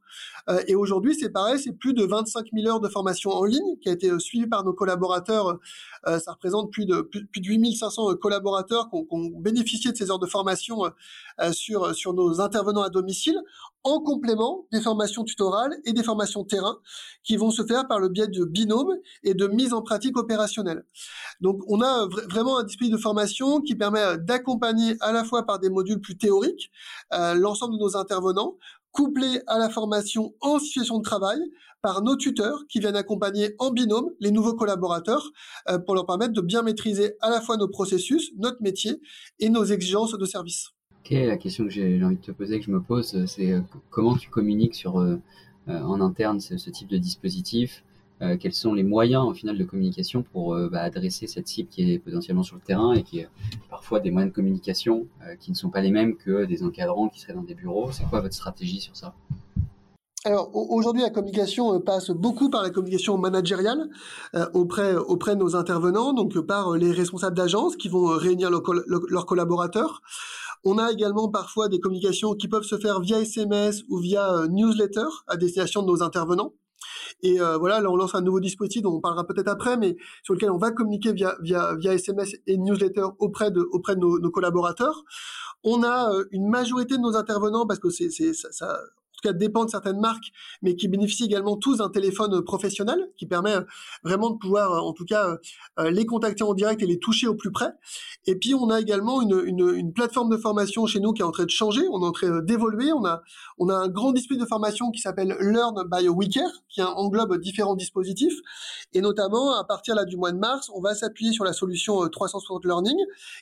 Euh, 0.50 0.62
et 0.68 0.76
aujourd'hui, 0.76 1.16
c'est 1.16 1.30
pareil, 1.30 1.60
c'est 1.60 1.74
plus 1.74 1.94
de 1.94 2.04
25 2.04 2.48
000 2.54 2.68
heures 2.68 2.80
de 2.80 2.88
formation 2.88 3.32
en 3.32 3.44
ligne 3.44 3.78
qui 3.82 3.90
a 3.90 3.92
été 3.92 4.10
euh, 4.10 4.20
suivie 4.20 4.48
par 4.48 4.64
nos 4.64 4.74
collaborateurs. 4.74 5.60
Euh, 6.08 6.20
ça 6.20 6.34
représente 6.34 6.72
plus 6.72 6.86
de 6.86 7.02
plus, 7.02 7.22
de 7.22 7.48
8500 7.48 8.16
collaborateurs 8.16 8.90
qui 8.90 8.96
ont, 8.96 9.04
qui 9.04 9.16
ont, 9.16 9.40
bénéficié 9.40 9.92
de 9.92 9.98
ces 9.98 10.12
heures 10.12 10.20
de 10.20 10.28
formation 10.28 10.84
sur 11.52 11.96
sur 11.96 12.14
nos 12.14 12.42
intervenants 12.42 12.82
à 12.82 12.90
domicile, 12.90 13.40
en 13.84 14.00
complément 14.00 14.68
des 14.72 14.82
formations 14.82 15.24
tutorales 15.24 15.76
et 15.86 15.94
des 15.94 16.04
formations 16.04 16.44
terrain 16.44 16.78
qui 17.24 17.38
vont 17.38 17.52
se 17.52 17.66
faire 17.66 17.88
par 17.88 18.00
le 18.00 18.10
biais 18.10 18.28
de 18.28 18.44
binômes 18.44 18.96
et 19.24 19.34
de 19.34 19.48
mise 19.48 19.74
en 19.74 19.82
pratique 19.82 20.18
opérationnelle. 20.18 20.86
Donc, 21.42 21.62
on 21.68 21.82
a 21.82 22.08
vraiment 22.30 22.58
un 22.58 22.64
dispositif 22.64 22.98
de 22.98 23.02
formation 23.02 23.62
qui 23.62 23.76
permet 23.76 24.18
d'accompagner 24.18 24.96
à 25.02 25.12
la 25.12 25.24
fois 25.24 25.46
par 25.46 25.60
des 25.60 25.70
modules 25.70 26.02
plus 26.02 26.18
théoriques 26.18 26.72
euh, 27.14 27.34
l'ensemble 27.34 27.76
de 27.76 27.80
nos 27.80 27.96
intervenants, 27.96 28.58
couplés 28.92 29.42
à 29.48 29.60
la 29.60 29.70
formation 29.70 30.34
en 30.42 30.60
situation 30.60 30.98
de 30.98 31.04
travail 31.04 31.40
par 31.82 32.02
nos 32.02 32.16
tuteurs 32.16 32.64
qui 32.68 32.80
viennent 32.80 32.96
accompagner 32.96 33.56
en 33.60 33.72
binôme 33.72 34.10
les 34.20 34.32
nouveaux 34.32 34.56
collaborateurs 34.56 35.32
euh, 35.70 35.78
pour 35.78 35.96
leur 35.96 36.06
permettre 36.06 36.34
de 36.34 36.42
bien 36.42 36.64
maîtriser 36.64 37.16
à 37.22 37.30
la 37.30 37.42
fois 37.42 37.58
nos 37.58 37.68
processus, 37.68 38.32
notre 38.38 38.62
métier 38.62 39.00
et 39.40 39.50
nos 39.50 39.64
exigences 39.64 40.18
de 40.18 40.26
service. 40.26 40.77
La 41.10 41.38
question 41.38 41.64
que 41.64 41.70
j'ai 41.70 42.04
envie 42.04 42.18
de 42.18 42.22
te 42.22 42.32
poser, 42.32 42.60
que 42.60 42.66
je 42.66 42.72
me 42.72 42.82
pose, 42.82 43.26
c'est 43.26 43.54
euh, 43.54 43.62
comment 43.90 44.16
tu 44.16 44.30
communiques 44.30 44.76
sur, 44.76 44.96
en 45.68 46.02
interne 46.02 46.40
ce, 46.40 46.70
type 46.70 46.88
de 46.88 46.98
dispositif 46.98 47.84
euh, 48.22 48.36
quels 48.36 48.54
sont 48.54 48.74
les 48.74 48.84
moyens 48.84 49.26
au 49.26 49.34
final 49.34 49.58
de 49.58 49.64
communication 49.64 50.24
pour 50.24 50.56
euh, 50.56 50.70
bah, 50.70 50.82
adresser 50.82 51.28
cette 51.28 51.48
cible 51.48 51.70
qui 51.70 51.94
est 51.94 52.00
potentiellement 52.00 52.42
sur 52.42 52.56
le 52.56 52.64
terrain 52.64 52.94
et 52.94 53.04
qui 53.04 53.20
est 53.20 53.30
parfois 53.70 54.00
des 54.00 54.10
moyens 54.10 54.32
de 54.32 54.36
communication 54.36 55.06
euh, 55.22 55.36
qui 55.36 55.52
ne 55.52 55.56
sont 55.56 55.70
pas 55.70 55.82
les 55.82 55.92
mêmes 55.92 56.16
que 56.16 56.46
des 56.46 56.64
encadrants 56.64 57.10
qui 57.10 57.20
seraient 57.20 57.34
dans 57.34 57.44
des 57.44 57.54
bureaux? 57.54 57.92
C'est 57.92 58.06
quoi 58.06 58.22
votre 58.22 58.34
stratégie 58.34 58.82
sur 58.82 58.96
ça? 58.96 59.14
Alors 60.26 60.50
aujourd'hui, 60.54 61.04
la 61.04 61.12
communication 61.12 61.80
passe 61.80 62.10
beaucoup 62.10 62.50
par 62.50 62.64
la 62.64 62.72
communication 62.72 63.18
managériale 63.18 63.88
auprès 64.54 64.96
auprès 64.96 65.36
de 65.36 65.40
nos 65.40 65.56
intervenants, 65.56 66.12
donc 66.12 66.38
par 66.40 66.76
les 66.76 66.92
responsables 66.92 67.38
d'agence 67.38 67.78
qui 67.78 67.88
vont 67.88 68.08
réunir 68.08 68.50
leurs 68.50 69.26
collaborateurs. 69.26 70.02
On 70.64 70.78
a 70.78 70.92
également 70.92 71.30
parfois 71.30 71.70
des 71.70 71.80
communications 71.80 72.34
qui 72.34 72.48
peuvent 72.48 72.64
se 72.64 72.78
faire 72.78 73.00
via 73.00 73.20
SMS 73.20 73.84
ou 73.90 73.98
via 73.98 74.48
newsletter 74.50 75.08
à 75.28 75.38
destination 75.38 75.82
de 75.82 75.88
nos 75.88 76.04
intervenants. 76.04 76.54
Et 77.24 77.42
euh, 77.42 77.58
voilà, 77.58 77.82
là 77.82 77.90
on 77.90 77.96
lance 77.96 78.16
un 78.16 78.22
nouveau 78.22 78.40
dispositif 78.40 78.82
dont 78.82 78.96
on 78.96 79.02
parlera 79.02 79.26
peut-être 79.26 79.48
après, 79.48 79.78
mais 79.78 79.96
sur 80.24 80.34
lequel 80.34 80.52
on 80.52 80.58
va 80.58 80.72
communiquer 80.72 81.14
via 81.14 81.36
SMS 81.84 82.36
et 82.46 82.58
newsletter 82.58 83.06
auprès 83.20 83.52
de 83.52 83.62
auprès 83.72 83.96
de 83.96 84.02
nos, 84.02 84.32
collaborateurs. 84.32 85.04
On 85.64 85.84
a 85.84 86.14
euh, 86.14 86.26
une 86.32 86.48
majorité 86.48 86.98
de 86.98 87.02
nos 87.02 87.16
intervenants 87.16 87.66
parce 87.66 87.80
que 87.80 87.90
c'est 87.90 88.10
ça 88.34 88.80
tout 89.18 89.28
cas 89.28 89.34
dépend 89.34 89.66
de 89.66 89.70
certaines 89.70 90.00
marques, 90.00 90.32
mais 90.62 90.76
qui 90.76 90.88
bénéficient 90.88 91.26
également 91.26 91.58
tous 91.58 91.78
d'un 91.78 91.90
téléphone 91.90 92.42
professionnel, 92.44 93.12
qui 93.18 93.26
permet 93.26 93.56
euh, 93.56 93.64
vraiment 94.04 94.30
de 94.30 94.38
pouvoir, 94.38 94.72
euh, 94.72 94.80
en 94.80 94.94
tout 94.94 95.06
cas, 95.06 95.38
euh, 95.80 95.90
les 95.90 96.06
contacter 96.06 96.44
en 96.44 96.54
direct 96.54 96.82
et 96.82 96.86
les 96.86 97.00
toucher 97.00 97.28
au 97.28 97.36
plus 97.36 97.52
près. 97.52 97.72
Et 98.26 98.36
puis, 98.36 98.54
on 98.54 98.70
a 98.70 98.80
également 98.80 99.22
une, 99.22 99.42
une, 99.46 99.74
une 99.76 99.94
plateforme 99.94 100.30
de 100.30 100.38
formation 100.38 100.86
chez 100.86 101.00
nous 101.00 101.14
qui 101.14 101.22
est 101.22 101.26
en 101.26 101.32
train 101.32 101.46
de 101.46 101.50
changer, 101.50 101.82
on 101.92 102.02
est 102.02 102.06
en 102.06 102.12
train 102.12 102.42
d'évoluer. 102.42 102.94
On 102.94 103.06
a, 103.06 103.22
on 103.58 103.70
a 103.70 103.76
un 103.76 103.88
grand 103.88 104.12
dispositif 104.12 104.44
de 104.44 104.48
formation 104.48 104.92
qui 104.92 105.02
s'appelle 105.02 105.36
Learn 105.40 105.84
by 105.92 106.08
WeCare, 106.08 106.52
qui 106.70 106.82
englobe 106.84 107.40
différents 107.40 107.76
dispositifs. 107.76 108.38
Et 108.94 109.02
notamment, 109.02 109.54
à 109.58 109.64
partir 109.64 109.96
là 109.96 110.06
du 110.06 110.18
mois 110.18 110.32
de 110.32 110.38
mars, 110.38 110.70
on 110.74 110.82
va 110.82 110.94
s'appuyer 110.94 111.32
sur 111.32 111.44
la 111.44 111.54
solution 111.54 112.08
360 112.08 112.66
Learning, 112.66 112.98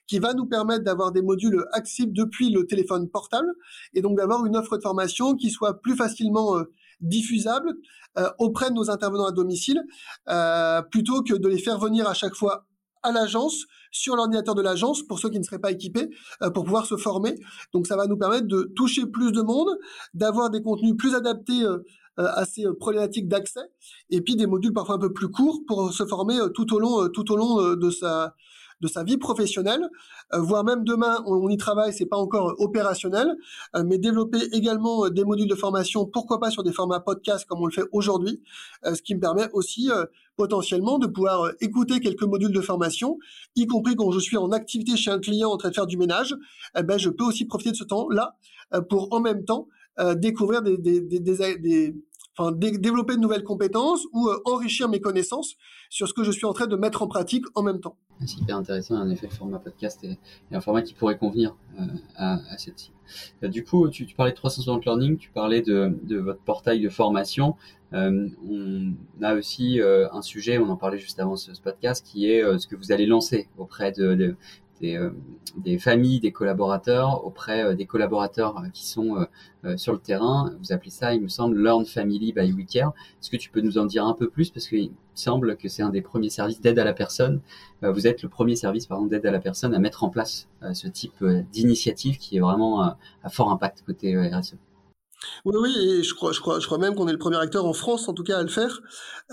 qui 0.08 0.20
va 0.20 0.34
nous 0.34 0.46
permettre 0.46 0.84
d'avoir 0.84 1.12
des 1.12 1.22
modules 1.22 1.66
accessibles 1.74 2.14
depuis 2.14 2.50
le 2.50 2.66
téléphone 2.66 3.10
portable, 3.10 3.48
et 3.94 4.02
donc 4.02 4.18
d'avoir 4.18 4.46
une 4.46 4.56
offre 4.56 4.78
de 4.78 4.82
formation 4.82 5.36
qui 5.36 5.50
soit 5.50 5.65
plus 5.74 5.96
facilement 5.96 6.58
euh, 6.58 6.64
diffusable 7.02 7.76
euh, 8.18 8.30
auprès 8.40 8.70
de 8.70 8.76
nos 8.76 8.90
intervenants 8.90 9.26
à 9.26 9.32
domicile, 9.32 9.82
euh, 10.30 10.82
plutôt 10.82 11.22
que 11.22 11.34
de 11.34 11.48
les 11.48 11.58
faire 11.58 11.80
venir 11.80 12.08
à 12.08 12.14
chaque 12.14 12.36
fois 12.36 12.66
à 13.04 13.12
l'agence, 13.12 13.66
sur 13.92 14.16
l'ordinateur 14.16 14.56
de 14.56 14.62
l'agence, 14.62 15.04
pour 15.04 15.20
ceux 15.20 15.30
qui 15.30 15.38
ne 15.38 15.44
seraient 15.44 15.60
pas 15.60 15.72
équipés, 15.72 16.10
pour 16.56 16.64
pouvoir 16.64 16.88
se 16.88 16.98
former. 16.98 17.36
Donc 17.72 17.86
ça 17.86 17.96
va 17.96 18.08
nous 18.08 18.18
permettre 18.18 18.48
de 18.48 18.64
toucher 18.76 19.06
plus 19.06 19.32
de 19.32 19.44
monde, 19.44 19.70
d'avoir 20.16 20.50
des 20.50 20.64
contenus 20.64 20.96
plus 20.98 21.14
adaptés 21.14 21.64
à 22.18 22.46
ces 22.46 22.64
problématiques 22.80 23.28
d'accès, 23.28 23.62
et 24.10 24.22
puis 24.22 24.36
des 24.36 24.48
modules 24.48 24.74
parfois 24.74 24.96
un 24.96 25.00
peu 25.00 25.14
plus 25.14 25.30
courts 25.30 25.62
pour 25.68 25.94
se 25.94 26.04
former 26.08 26.40
tout 26.56 26.74
au 26.74 26.80
long, 26.80 27.08
tout 27.10 27.32
au 27.32 27.36
long 27.36 27.76
de 27.76 27.90
sa 27.92 28.34
de 28.82 28.88
sa 28.88 29.04
vie 29.04 29.18
professionnelle, 29.18 29.90
euh, 30.34 30.40
voire 30.40 30.64
même 30.64 30.84
demain, 30.84 31.24
on, 31.26 31.50
y 31.50 31.58
travaille, 31.58 31.94
c'est 31.94 32.06
pas 32.06 32.18
encore 32.18 32.56
opérationnel, 32.58 33.36
euh, 33.76 33.84
mais 33.86 33.98
développer 33.98 34.40
également 34.52 35.06
euh, 35.06 35.10
des 35.10 35.24
modules 35.24 35.48
de 35.48 35.56
formation, 35.56 36.06
pourquoi 36.06 36.40
pas 36.40 36.50
sur 36.50 36.64
des 36.64 36.72
formats 36.72 37.00
podcast 37.00 37.46
comme 37.48 37.62
on 37.62 37.66
le 37.66 37.72
fait 37.72 37.88
aujourd'hui, 37.92 38.42
ce 38.84 39.02
qui 39.02 39.16
me 39.16 39.20
permet 39.20 39.50
aussi 39.54 39.90
potentiellement 40.36 41.00
de 41.00 41.08
pouvoir 41.08 41.52
écouter 41.62 42.00
quelques 42.00 42.24
modules 42.24 42.52
de 42.52 42.62
formation, 42.62 43.18
y 43.56 43.68
compris 43.68 43.96
quand 43.96 44.12
je 44.12 44.20
suis 44.20 44.38
en 44.38 44.52
activité 44.52 44.96
chez 44.96 45.12
un 45.12 45.20
client 45.20 45.50
en 45.50 45.58
train 45.58 45.70
de 45.70 45.74
faire 45.74 45.88
du 45.88 45.98
ménage, 45.98 46.36
eh 46.78 46.84
ben, 46.84 46.98
je 46.98 47.10
peux 47.10 47.24
aussi 47.24 47.46
profiter 47.46 47.72
de 47.72 47.76
ce 47.76 47.84
temps-là 47.84 48.36
pour 48.90 49.14
en 49.14 49.20
même 49.20 49.46
temps 49.46 49.68
découvrir 50.16 50.62
des, 50.62 50.78
des, 50.78 51.02
des, 51.02 51.20
des, 51.20 51.96
enfin, 52.38 52.52
développer 52.52 53.16
de 53.16 53.22
nouvelles 53.22 53.44
compétences 53.44 54.06
ou 54.14 54.28
euh, 54.28 54.42
enrichir 54.46 54.90
mes 54.90 55.00
connaissances 55.00 55.56
sur 55.90 56.08
ce 56.08 56.14
que 56.14 56.24
je 56.24 56.32
suis 56.32 56.46
en 56.46 56.54
train 56.54 56.68
de 56.68 56.76
mettre 56.76 57.02
en 57.02 57.08
pratique 57.08 57.46
en 57.56 57.64
même 57.64 57.80
temps. 57.80 57.98
C'est 58.26 58.40
hyper 58.40 58.58
intéressant, 58.58 58.96
en 58.96 59.10
effet, 59.10 59.28
le 59.28 59.36
format 59.36 59.60
podcast 59.60 60.04
est, 60.04 60.18
un 60.52 60.62
format 60.62 60.82
qui 60.82 60.94
pourrait 60.94 61.18
convenir 61.18 61.56
euh, 61.80 61.84
à, 62.16 62.58
cette 62.58 62.80
cible. 62.80 62.96
Euh, 63.44 63.48
du 63.48 63.64
coup, 63.64 63.90
tu, 63.90 64.06
parlais 64.16 64.32
de 64.32 64.38
360 64.38 64.86
Learning, 64.86 65.18
tu 65.18 65.32
parlais 65.32 65.62
de, 65.62 65.96
votre 66.18 66.40
portail 66.42 66.82
de 66.82 66.90
formation. 66.90 67.56
On 67.92 68.94
a 69.22 69.36
aussi 69.36 69.80
un 69.82 70.22
sujet, 70.22 70.58
on 70.58 70.68
en 70.70 70.76
parlait 70.76 70.98
juste 70.98 71.20
avant 71.22 71.38
ce, 71.38 71.52
podcast, 71.62 72.06
qui 72.06 72.30
est 72.30 72.42
ce 72.60 72.68
que 72.68 72.76
vous 72.76 72.92
allez 72.92 73.06
lancer 73.06 73.48
auprès 73.58 73.94
de, 73.94 74.36
des, 74.82 74.98
euh, 74.98 75.12
des, 75.58 75.78
familles, 75.78 76.20
des 76.20 76.32
collaborateurs 76.32 77.26
auprès 77.26 77.64
euh, 77.64 77.76
des 77.76 77.86
collaborateurs 77.86 78.58
euh, 78.58 78.70
qui 78.74 78.86
sont 78.86 79.26
sur 79.78 79.94
le 79.94 80.00
terrain. 80.00 80.54
Vous 80.60 80.72
appelez 80.72 80.92
ça, 80.92 81.16
il 81.16 81.22
me 81.22 81.28
semble, 81.28 81.58
Learn 81.60 81.86
Family 81.86 82.34
by 82.34 82.52
WeCare. 82.52 82.94
Est-ce 83.20 83.32
que 83.32 83.38
tu 83.38 83.50
peux 83.50 83.62
nous 83.62 83.80
en 83.80 83.86
dire 83.86 84.06
un 84.06 84.14
peu 84.14 84.30
plus? 84.30 84.52
Parce 84.52 84.68
qu'il 84.68 84.92
semble 85.16 85.58
que 85.58 85.68
c'est 85.70 85.82
un 85.82 85.90
des 85.90 86.04
premiers 86.04 86.30
services 86.30 86.62
d'aide 86.62 86.78
à 86.78 86.84
la 86.84 86.94
personne. 86.94 87.42
vous 87.82 88.06
êtes 88.06 88.22
le 88.22 88.30
premier 88.30 88.56
service, 88.56 88.86
par 88.86 89.00
exemple, 89.00 89.10
d'aide 89.10 89.26
à 89.26 89.32
la 89.32 89.40
personne 89.40 89.74
à 89.74 89.80
mettre 89.80 90.04
en 90.04 90.10
place 90.10 90.48
ce 90.74 90.88
type 90.88 91.26
d'initiative 91.52 92.20
qui 92.20 92.38
est 92.38 92.42
vraiment 92.42 92.84
à 92.84 93.30
fort 93.32 93.50
impact 93.50 93.84
côté 93.88 94.16
RSE. 94.16 94.56
Oui, 95.46 95.56
oui, 95.60 95.76
et 95.78 96.04
je 96.04 96.14
crois, 96.14 96.32
je 96.32 96.40
crois, 96.40 96.60
je 96.60 96.66
crois 96.66 96.78
même 96.78 96.96
qu'on 96.96 97.08
est 97.08 97.12
le 97.12 97.18
premier 97.18 97.38
acteur 97.38 97.66
en 97.66 97.74
France, 97.74 98.08
en 98.08 98.14
tout 98.14 98.24
cas, 98.24 98.40
à 98.40 98.44
le 98.44 98.50
faire. 98.50 98.82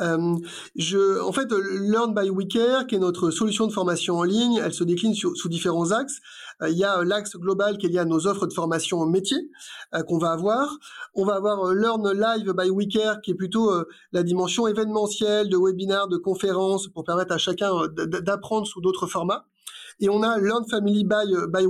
Euh, 0.00 0.36
je, 0.76 1.20
en 1.20 1.32
fait, 1.32 1.48
Learn 1.52 2.14
by 2.14 2.30
WeCare, 2.30 2.86
qui 2.86 2.94
est 2.94 2.98
notre 2.98 3.30
solution 3.30 3.66
de 3.66 3.72
formation 3.72 4.18
en 4.18 4.24
ligne, 4.24 4.60
elle 4.62 4.74
se 4.74 4.84
décline 4.84 5.14
sous 5.14 5.48
différents 5.48 5.90
axes. 5.92 6.20
Euh, 6.62 6.70
il 6.70 6.78
y 6.78 6.84
a 6.84 7.02
l'axe 7.04 7.36
global 7.36 7.78
qui 7.78 7.86
est 7.86 7.88
lié 7.88 7.98
à 7.98 8.04
nos 8.04 8.26
offres 8.26 8.46
de 8.46 8.52
formation 8.52 9.00
en 9.00 9.06
métier 9.06 9.50
euh, 9.94 10.02
qu'on 10.02 10.18
va 10.18 10.32
avoir. 10.32 10.78
On 11.14 11.24
va 11.24 11.34
avoir 11.34 11.66
euh, 11.66 11.74
Learn 11.74 12.10
Live 12.12 12.52
by 12.52 12.70
WeCare, 12.70 13.20
qui 13.20 13.32
est 13.32 13.34
plutôt 13.34 13.70
euh, 13.70 13.84
la 14.12 14.22
dimension 14.22 14.66
événementielle, 14.66 15.48
de 15.48 15.56
webinaires, 15.56 16.08
de 16.08 16.16
conférences, 16.16 16.88
pour 16.88 17.04
permettre 17.04 17.32
à 17.32 17.38
chacun 17.38 17.70
d'apprendre 17.88 18.66
sous 18.66 18.80
d'autres 18.80 19.06
formats. 19.06 19.46
Et 20.02 20.08
on 20.10 20.22
a 20.24 20.36
Learn 20.38 20.64
Family 20.68 21.04
by, 21.04 21.32
euh, 21.32 21.46
by 21.46 21.64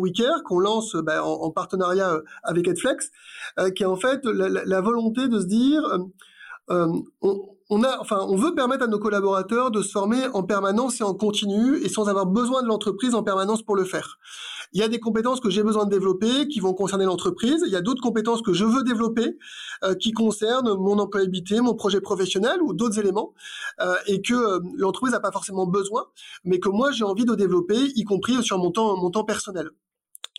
qu'on 0.45 0.59
lance 0.59 0.95
euh, 0.95 1.03
bah, 1.03 1.23
en, 1.23 1.51
partenariat 1.51 2.15
euh, 2.15 2.23
avec 2.43 2.67
Edflex, 2.67 3.11
qui 3.77 3.83
est 3.83 3.87
en 3.87 3.97
fait 3.97 4.25
la, 4.25 4.81
volonté 4.81 5.29
de 5.29 5.39
se 5.39 5.47
dire, 5.47 5.83
on 7.75 7.83
a, 7.85 7.99
enfin, 8.01 8.27
on 8.29 8.37
veut 8.37 8.55
permettre 8.55 8.85
à 8.85 8.87
nos 8.87 8.99
collaborateurs 8.99 9.71
de 9.71 9.81
se 9.81 9.91
former 9.91 10.27
en 10.35 10.43
permanence 10.43 11.01
et 11.01 11.05
en 11.05 11.15
continu 11.15 11.79
et 11.83 11.89
sans 11.89 12.07
avoir 12.07 12.27
besoin 12.27 12.63
de 12.63 12.69
l'entreprise 12.69 13.15
en 13.15 13.23
permanence 13.23 13.63
pour 13.63 13.77
le 13.77 13.85
faire. 13.85 14.19
Il 14.75 14.81
y 14.81 14.83
a 14.83 14.89
des 14.89 15.01
compétences 15.01 15.41
que 15.41 15.49
j'ai 15.49 15.63
besoin 15.63 15.87
de 15.87 15.91
développer 15.91 16.49
qui 16.49 16.61
vont 16.61 16.75
concerner 16.75 17.07
l'entreprise. 17.07 17.63
Il 17.67 17.73
y 17.73 17.77
a 17.77 17.81
d'autres 17.81 18.03
compétences 18.03 18.43
que 18.43 18.53
je 18.53 18.67
veux 18.67 18.83
développer 18.85 19.39
euh, 19.85 19.95
qui 19.95 20.13
concernent 20.13 20.75
mon 20.75 20.99
employabilité, 20.99 21.63
mon 21.63 21.75
projet 21.75 22.03
professionnel 22.03 22.61
ou 22.61 22.75
d'autres 22.75 22.99
éléments 22.99 23.33
euh, 23.81 23.95
et 24.07 24.21
que 24.21 24.35
euh, 24.35 24.61
l'entreprise 24.77 25.13
n'a 25.15 25.21
pas 25.21 25.33
forcément 25.33 25.67
besoin, 25.67 26.05
mais 26.45 26.61
que 26.61 26.69
moi 26.69 26.93
j'ai 26.93 27.05
envie 27.05 27.25
de 27.25 27.35
développer, 27.35 27.79
y 27.97 28.05
compris 28.05 28.43
sur 28.43 28.59
mon 28.59 28.71
temps, 28.71 28.99
mon 28.99 29.11
temps 29.11 29.25
personnel. 29.25 29.71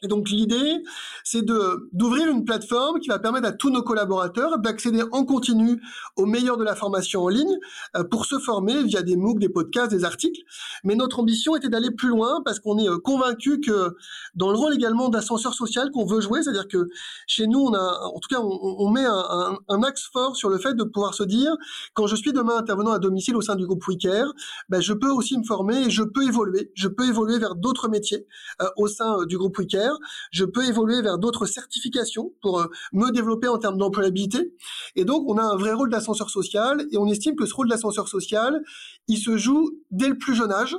Et 0.04 0.08
donc 0.08 0.30
l'idée, 0.30 0.84
c'est 1.24 1.44
de 1.44 1.90
d'ouvrir 1.94 2.28
une 2.28 2.44
plateforme 2.44 3.00
qui 3.00 3.08
va 3.08 3.20
permettre 3.20 3.48
à 3.48 3.54
tous 3.54 3.70
nos 3.70 3.82
collaborateurs 3.82 4.60
d'accéder 4.60 5.02
en 5.14 5.24
continu 5.24 5.82
au 6.18 6.26
meilleur 6.26 6.58
de 6.58 6.64
la 6.64 6.76
formation 6.76 7.24
en 7.24 7.30
ligne 7.30 7.58
euh, 7.96 8.04
pour 8.04 8.26
se 8.26 8.38
former 8.38 8.84
via 8.84 9.02
des 9.02 9.16
MOOC, 9.16 9.40
des 9.40 9.48
podcasts, 9.48 9.92
des 9.92 10.04
articles. 10.04 10.42
Mais 10.84 10.96
notre 10.96 11.20
ambition 11.20 11.56
était 11.56 11.70
d'aller 11.70 11.92
plus 11.92 12.10
loin 12.10 12.42
parce 12.44 12.60
qu'on 12.60 12.78
est 12.78 12.90
euh, 12.90 12.98
convaincu 12.98 13.62
que 13.62 13.96
dans 14.36 14.52
le 14.52 14.58
rôle 14.58 14.74
également 14.74 15.08
d'ascenseur 15.08 15.54
social 15.54 15.90
qu'on 15.92 16.06
veut 16.06 16.20
jouer, 16.20 16.44
c'est-à-dire 16.44 16.68
que 16.68 16.90
chez 17.26 17.48
nous, 17.48 17.60
on 17.60 17.74
a, 17.74 18.00
en 18.14 18.20
tout 18.20 18.28
cas, 18.30 18.42
on, 18.42 18.90
met 18.90 19.06
un, 19.06 19.84
axe 19.84 20.10
fort 20.12 20.36
sur 20.36 20.50
le 20.50 20.58
fait 20.58 20.74
de 20.74 20.84
pouvoir 20.84 21.14
se 21.14 21.24
dire, 21.24 21.56
quand 21.94 22.08
je 22.08 22.16
suis 22.16 22.34
demain 22.34 22.58
intervenant 22.58 22.92
à 22.92 23.00
domicile 23.00 23.38
au 23.38 23.42
sein 23.42 23.56
du 23.56 23.66
groupe 23.66 23.84
WeCare, 23.88 24.34
ben, 24.68 24.82
je 24.82 24.94
peux 24.94 25.10
aussi 25.10 25.38
me 25.38 25.44
former 25.44 25.86
et 25.86 25.90
je 25.90 26.04
peux 26.04 26.24
évoluer. 26.24 26.72
Je 26.76 26.88
peux 26.90 27.08
évoluer 27.08 27.40
vers 27.40 27.56
d'autres 27.56 27.88
métiers 27.88 28.28
euh, 28.62 28.68
au 28.76 28.88
sein 28.88 29.26
du 29.26 29.38
groupe 29.38 29.58
WeCare 29.58 29.93
je 30.32 30.46
peux 30.46 30.66
évoluer 30.66 31.02
vers 31.02 31.18
d'autres 31.18 31.46
certifications 31.46 32.34
pour 32.42 32.60
euh, 32.60 32.68
me 32.92 33.12
développer 33.12 33.48
en 33.48 33.58
termes 33.58 33.78
d'employabilité. 33.78 34.54
Et 34.96 35.06
donc, 35.06 35.24
on 35.28 35.38
a 35.38 35.44
un 35.44 35.56
vrai 35.56 35.74
rôle 35.74 35.90
d'ascenseur 35.90 36.30
social 36.30 36.86
et 36.92 36.98
on 36.98 37.08
estime 37.08 37.36
que 37.36 37.46
ce 37.46 37.54
rôle 37.54 37.70
d'ascenseur 37.70 38.08
social, 38.08 38.64
il 39.08 39.18
se 39.18 39.38
joue 39.38 39.72
dès 39.92 40.08
le 40.08 40.18
plus 40.18 40.36
jeune 40.36 40.52
âge 40.52 40.78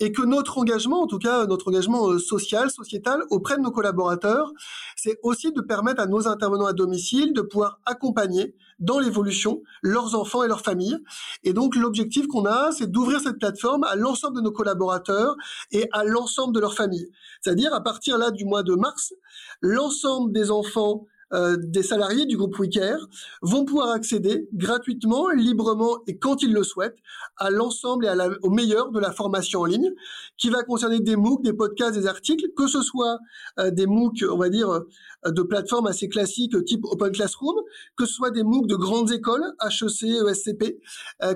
et 0.00 0.12
que 0.12 0.22
notre 0.22 0.58
engagement, 0.58 1.02
en 1.02 1.06
tout 1.06 1.18
cas 1.18 1.46
notre 1.46 1.68
engagement 1.68 2.08
euh, 2.08 2.18
social, 2.18 2.70
sociétal 2.70 3.22
auprès 3.30 3.56
de 3.56 3.62
nos 3.62 3.70
collaborateurs, 3.70 4.52
c'est 4.96 5.18
aussi 5.22 5.52
de 5.52 5.60
permettre 5.60 6.00
à 6.00 6.06
nos 6.06 6.28
intervenants 6.28 6.66
à 6.66 6.72
domicile 6.72 7.32
de 7.32 7.40
pouvoir 7.40 7.80
accompagner 7.86 8.54
dans 8.82 8.98
l'évolution 8.98 9.62
leurs 9.82 10.14
enfants 10.14 10.42
et 10.42 10.48
leurs 10.48 10.60
familles. 10.60 10.98
Et 11.44 11.52
donc 11.52 11.74
l'objectif 11.76 12.26
qu'on 12.26 12.44
a, 12.44 12.70
c'est 12.72 12.90
d'ouvrir 12.90 13.20
cette 13.20 13.38
plateforme 13.38 13.84
à 13.84 13.96
l'ensemble 13.96 14.36
de 14.36 14.42
nos 14.42 14.52
collaborateurs 14.52 15.36
et 15.70 15.88
à 15.92 16.04
l'ensemble 16.04 16.54
de 16.54 16.60
leurs 16.60 16.74
familles. 16.74 17.08
C'est-à-dire 17.40 17.72
à 17.74 17.82
partir 17.82 18.18
là 18.18 18.30
du 18.30 18.44
mois 18.44 18.62
de 18.62 18.74
mars, 18.74 19.14
l'ensemble 19.60 20.32
des 20.32 20.50
enfants 20.50 21.06
euh, 21.32 21.56
des 21.58 21.82
salariés 21.82 22.26
du 22.26 22.36
groupe 22.36 22.58
WeCare 22.58 23.08
vont 23.40 23.64
pouvoir 23.64 23.88
accéder 23.90 24.48
gratuitement, 24.52 25.30
librement 25.30 26.00
et 26.06 26.18
quand 26.18 26.42
ils 26.42 26.52
le 26.52 26.62
souhaitent 26.62 26.98
à 27.38 27.48
l'ensemble 27.48 28.04
et 28.04 28.08
à 28.08 28.28
au 28.42 28.50
meilleur 28.50 28.90
de 28.90 29.00
la 29.00 29.12
formation 29.12 29.60
en 29.60 29.64
ligne 29.64 29.92
qui 30.36 30.50
va 30.50 30.62
concerner 30.62 31.00
des 31.00 31.16
MOOC, 31.16 31.42
des 31.42 31.54
podcasts, 31.54 31.94
des 31.94 32.06
articles, 32.06 32.48
que 32.54 32.66
ce 32.66 32.82
soit 32.82 33.18
euh, 33.58 33.70
des 33.70 33.86
MOOC, 33.86 34.24
on 34.30 34.36
va 34.36 34.50
dire, 34.50 34.82
de 35.26 35.42
plateformes 35.42 35.86
assez 35.86 36.08
classiques 36.08 36.56
type 36.64 36.84
Open 36.84 37.12
Classroom, 37.12 37.56
que 37.96 38.06
ce 38.06 38.14
soit 38.14 38.30
des 38.30 38.42
MOOC 38.42 38.66
de 38.66 38.76
grandes 38.76 39.10
écoles, 39.12 39.44
HEC, 39.62 40.04
ESCP, 40.28 40.80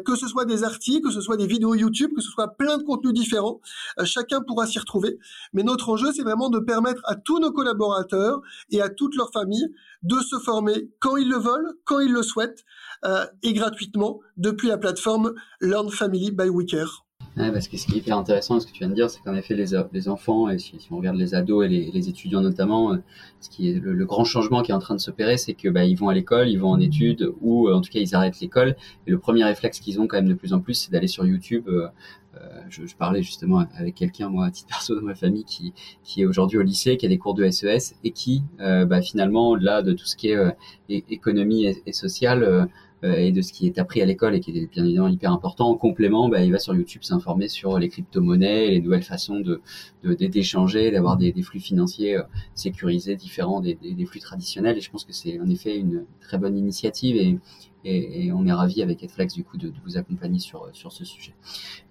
que 0.04 0.16
ce 0.16 0.26
soit 0.26 0.44
des 0.44 0.64
articles, 0.64 1.06
que 1.06 1.12
ce 1.12 1.20
soit 1.20 1.36
des 1.36 1.46
vidéos 1.46 1.74
YouTube, 1.74 2.10
que 2.14 2.22
ce 2.22 2.30
soit 2.30 2.56
plein 2.56 2.78
de 2.78 2.82
contenus 2.82 3.14
différents. 3.14 3.60
chacun 4.04 4.40
pourra 4.40 4.66
s'y 4.66 4.78
retrouver. 4.78 5.18
Mais 5.52 5.62
notre 5.62 5.88
enjeu, 5.88 6.12
c'est 6.12 6.22
vraiment 6.22 6.50
de 6.50 6.58
permettre 6.58 7.02
à 7.04 7.14
tous 7.14 7.38
nos 7.38 7.52
collaborateurs 7.52 8.40
et 8.70 8.80
à 8.80 8.88
toutes 8.88 9.14
leurs 9.16 9.32
familles 9.32 9.68
de 10.02 10.18
se 10.20 10.38
former 10.38 10.90
quand 10.98 11.16
ils 11.16 11.28
le 11.28 11.38
veulent, 11.38 11.74
quand 11.84 12.00
ils 12.00 12.12
le 12.12 12.22
souhaitent, 12.22 12.64
euh, 13.04 13.26
et 13.42 13.52
gratuitement 13.52 14.20
depuis 14.36 14.68
la 14.68 14.78
plateforme 14.78 15.34
Learn 15.60 15.90
Family 15.90 16.30
by 16.30 16.48
WeCare. 16.48 17.05
Parce 17.36 17.68
que 17.68 17.76
ce 17.76 17.86
qui 17.86 17.94
est 17.94 17.98
hyper 17.98 18.16
intéressant, 18.16 18.58
ce 18.60 18.66
que 18.66 18.72
tu 18.72 18.78
viens 18.80 18.88
de 18.88 18.94
dire, 18.94 19.10
c'est 19.10 19.20
qu'en 19.22 19.34
effet, 19.34 19.54
les, 19.54 20.08
enfants, 20.08 20.48
et 20.48 20.58
si, 20.58 20.76
on 20.90 20.96
regarde 20.96 21.16
les 21.16 21.34
ados 21.34 21.66
et 21.66 21.68
les, 21.68 22.08
étudiants 22.08 22.40
notamment, 22.40 22.92
euh, 22.92 22.96
ce 23.40 23.50
qui 23.50 23.70
est 23.70 23.80
le, 23.80 24.04
grand 24.04 24.24
changement 24.24 24.62
qui 24.62 24.70
est 24.70 24.74
en 24.74 24.78
train 24.78 24.94
de 24.94 25.00
s'opérer, 25.00 25.36
c'est 25.36 25.54
que 25.54 25.68
bah, 25.68 25.84
ils 25.84 25.96
vont 25.96 26.08
à 26.08 26.14
l'école, 26.14 26.48
ils 26.48 26.58
vont 26.58 26.70
en 26.70 26.80
études, 26.80 27.30
ou 27.40 27.68
euh, 27.68 27.74
en 27.74 27.80
tout 27.80 27.90
cas 27.90 28.00
ils 28.00 28.14
arrêtent 28.14 28.40
l'école. 28.40 28.76
Et 29.06 29.10
le 29.10 29.18
premier 29.18 29.44
réflexe 29.44 29.80
qu'ils 29.80 30.00
ont 30.00 30.06
quand 30.06 30.16
même 30.16 30.28
de 30.28 30.34
plus 30.34 30.52
en 30.52 30.60
plus, 30.60 30.74
c'est 30.74 30.90
d'aller 30.90 31.08
sur 31.08 31.26
YouTube 31.26 31.68
euh, 32.40 32.60
je, 32.68 32.94
parlais 32.96 33.22
justement 33.22 33.64
avec 33.76 33.94
quelqu'un, 33.94 34.28
moi, 34.28 34.46
à 34.46 34.50
titre 34.50 34.68
perso 34.70 34.94
dans 34.94 35.02
ma 35.02 35.14
famille, 35.14 35.44
qui, 35.44 35.72
qui 36.04 36.22
est 36.22 36.26
aujourd'hui 36.26 36.58
au 36.58 36.62
lycée, 36.62 36.96
qui 36.96 37.06
a 37.06 37.08
des 37.08 37.18
cours 37.18 37.34
de 37.34 37.48
SES 37.50 37.66
e 37.66 37.78
et 38.04 38.10
qui, 38.10 38.42
euh, 38.60 38.84
bah, 38.84 39.02
finalement, 39.02 39.54
là, 39.56 39.82
de 39.82 39.92
tout 39.92 40.06
ce 40.06 40.16
qui 40.16 40.28
est 40.28 40.36
euh, 40.36 40.50
économie 40.88 41.66
et, 41.66 41.82
et 41.86 41.92
sociale, 41.92 42.68
et 43.02 43.30
de 43.30 43.42
ce 43.42 43.52
qui 43.52 43.66
est 43.66 43.78
appris 43.78 44.00
à 44.00 44.06
l'école 44.06 44.34
et 44.34 44.40
qui 44.40 44.50
est 44.56 44.66
bien 44.70 44.84
évidemment 44.84 45.08
hyper 45.08 45.32
important. 45.32 45.68
En 45.68 45.76
complément, 45.76 46.28
bah, 46.28 46.42
il 46.42 46.50
va 46.50 46.58
sur 46.58 46.74
YouTube 46.74 47.02
s'informer 47.04 47.48
sur 47.48 47.78
les 47.78 47.88
crypto-monnaies, 47.88 48.70
les 48.70 48.80
nouvelles 48.80 49.02
façons 49.02 49.40
de 49.40 49.60
d'échanger, 50.02 50.90
d'avoir 50.90 51.16
des, 51.16 51.32
des, 51.32 51.42
flux 51.42 51.60
financiers 51.60 52.18
sécurisés 52.54 53.16
différents 53.16 53.60
des, 53.60 53.75
des, 53.75 54.06
flux 54.06 54.21
traditionnels. 54.21 54.78
Et 54.78 54.80
je 54.80 54.90
pense 54.90 55.04
que 55.04 55.12
c'est 55.12 55.38
en 55.40 55.49
effet 55.49 55.76
une 55.76 56.04
très 56.21 56.38
bonne 56.38 56.56
initiative 56.56 57.16
et, 57.16 57.38
et, 57.86 58.32
on 58.32 58.47
est 58.47 58.52
ravi 58.52 58.82
avec 58.82 59.02
Edflex 59.02 59.34
du 59.34 59.44
coup 59.44 59.56
de, 59.56 59.73
vous 59.84 59.97
accompagner 59.97 60.38
sur 60.38 60.68
sur 60.73 60.92
ce 60.92 61.04
sujet. 61.04 61.34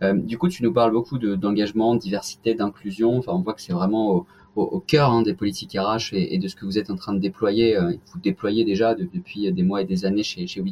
Euh, 0.03 0.13
du 0.13 0.37
coup, 0.37 0.49
tu 0.49 0.63
nous 0.63 0.73
parles 0.73 0.91
beaucoup 0.91 1.17
d'engagement, 1.17 1.95
de, 1.95 1.99
diversité, 1.99 2.53
d'inclusion. 2.53 3.17
Enfin, 3.17 3.33
on 3.33 3.41
voit 3.41 3.53
que 3.53 3.61
c'est 3.61 3.73
vraiment 3.73 4.11
au, 4.11 4.25
au, 4.55 4.79
cœur 4.79 5.11
hein, 5.11 5.21
des 5.21 5.33
politiques 5.33 5.77
RH 5.77 6.13
et, 6.13 6.37
de 6.37 6.47
ce 6.47 6.55
que 6.55 6.65
vous 6.65 6.77
êtes 6.77 6.89
en 6.89 6.95
train 6.95 7.13
de 7.13 7.19
déployer. 7.19 7.75
Euh, 7.77 7.93
vous 8.13 8.19
déployez 8.19 8.63
déjà 8.63 8.95
depuis 8.95 9.51
des 9.51 9.63
mois 9.63 9.81
et 9.81 9.85
des 9.85 10.05
années 10.05 10.23
chez 10.23 10.47
chez. 10.47 10.63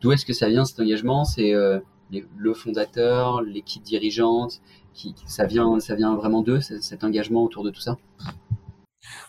D'où 0.00 0.12
est-ce 0.12 0.24
que 0.24 0.32
ça 0.32 0.48
vient 0.48 0.64
cet 0.64 0.80
engagement? 0.80 1.24
C'est 1.24 1.54
euh, 1.54 1.78
le 2.10 2.54
fondateur, 2.54 3.42
l'équipe 3.42 3.82
dirigeante, 3.82 4.60
qui, 4.94 5.14
ça 5.26 5.46
vient 5.46 5.78
ça 5.80 5.94
vient 5.94 6.14
vraiment 6.16 6.42
d'eux 6.42 6.60
cet 6.60 7.04
engagement 7.04 7.44
autour 7.44 7.64
de 7.64 7.70
tout 7.70 7.80
ça? 7.80 7.98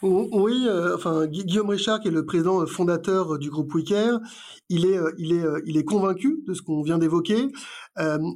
Oui, 0.01 0.65
euh, 0.67 0.95
enfin 0.95 1.27
Guillaume 1.27 1.69
Richard, 1.69 2.01
qui 2.01 2.09
est 2.09 2.11
le 2.11 2.25
président 2.25 2.65
fondateur 2.65 3.37
du 3.37 3.49
groupe 3.49 3.73
WeCare, 3.73 4.19
il 4.69 4.85
est, 4.85 4.97
euh, 4.97 5.11
il 5.17 5.31
est, 5.33 5.43
euh, 5.43 5.61
il 5.65 5.77
est 5.77 5.83
convaincu 5.83 6.43
de 6.45 6.53
ce 6.53 6.61
qu'on 6.61 6.81
vient 6.81 6.97
d'évoquer. 6.97 7.47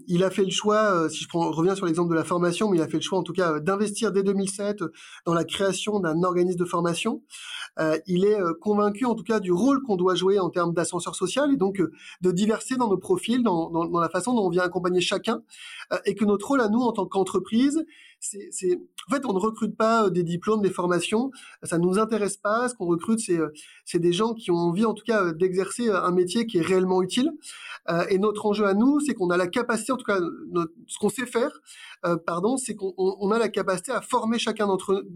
il 0.08 0.24
a 0.24 0.30
fait 0.30 0.44
le 0.44 0.52
choix, 0.52 1.10
si 1.10 1.24
je 1.24 1.28
reviens 1.34 1.76
sur 1.76 1.86
l'exemple 1.86 2.10
de 2.10 2.16
la 2.16 2.24
formation, 2.24 2.70
mais 2.70 2.78
il 2.78 2.82
a 2.82 2.88
fait 2.88 2.98
le 2.98 3.02
choix 3.02 3.20
en 3.20 3.24
tout 3.24 3.34
cas 3.34 3.60
d'investir 3.60 4.12
dès 4.12 4.22
2007 4.24 4.84
dans 5.26 5.34
la 5.34 5.44
création 5.44 6.00
d'un 6.00 6.24
organisme 6.24 6.60
de 6.60 6.66
formation. 6.66 7.24
il 8.06 8.26
est 8.26 8.38
convaincu 8.62 9.06
en 9.06 9.16
tout 9.16 9.24
cas 9.24 9.40
du 9.40 9.52
rôle 9.52 9.82
qu'on 9.82 9.96
doit 9.96 10.16
jouer 10.16 10.40
en 10.40 10.50
termes 10.50 10.74
d'ascenseur 10.74 11.16
social 11.16 11.54
et 11.54 11.58
donc 11.58 11.82
de 12.22 12.32
diversité 12.32 12.76
dans 12.76 12.90
nos 12.90 12.98
profils, 12.98 13.44
dans, 13.44 13.72
la 14.00 14.10
façon 14.10 14.34
dont 14.34 14.46
on 14.46 14.50
vient 14.50 14.64
accompagner 14.64 15.02
chacun, 15.02 15.42
et 16.06 16.16
que 16.16 16.26
notre 16.26 16.48
rôle 16.48 16.62
à 16.62 16.68
nous 16.68 16.82
en 16.82 16.92
tant 16.92 17.06
qu'entreprise, 17.06 17.86
c'est, 18.52 18.80
en 19.10 19.14
fait, 19.14 19.26
on 19.26 19.34
ne 19.34 19.40
recrute 19.40 19.76
pas 19.76 20.06
euh, 20.06 20.10
des 20.10 20.24
diplômes, 20.24 20.62
des 20.62 20.70
formations. 20.70 21.32
Ça 21.64 21.78
ne 21.78 21.84
nous 21.84 22.00
intéresse 22.00 22.38
pas. 22.38 22.70
Ce 22.70 22.76
qu'on 22.76 22.88
recrute, 22.88 23.20
c'est, 23.20 23.38
euh, 23.38 23.50
c'est 23.86 24.00
des 24.00 24.14
gens 24.14 24.34
qui 24.34 24.52
ont 24.52 24.58
envie, 24.58 24.86
en 24.86 24.94
tout 24.94 25.04
cas, 25.06 25.26
euh, 25.26 25.34
d'exercer 25.34 25.90
un 25.90 26.12
métier 26.12 26.46
qui 26.46 26.58
est 26.58 26.62
réellement 26.62 27.02
utile. 27.02 27.32
et 28.10 28.18
notre 28.18 28.48
enjeu 28.48 28.66
à 28.66 28.74
nous, 28.74 29.00
c'est 29.00 29.14
qu'on 29.14 29.30
a 29.30 29.38
la 29.38 29.48
capacité, 29.48 29.92
en 29.92 29.98
tout 29.98 30.06
cas, 30.06 30.20
ce 30.88 30.98
qu'on 30.98 31.10
sait 31.10 31.28
faire, 31.28 31.52
pardon, 32.26 32.58
c'est 32.58 32.76
qu'on 32.76 32.94
on 32.98 33.32
a 33.32 33.38
la 33.38 33.48
capacité 33.48 33.92
à 33.92 34.02
former 34.02 34.40
chacun 34.40 34.68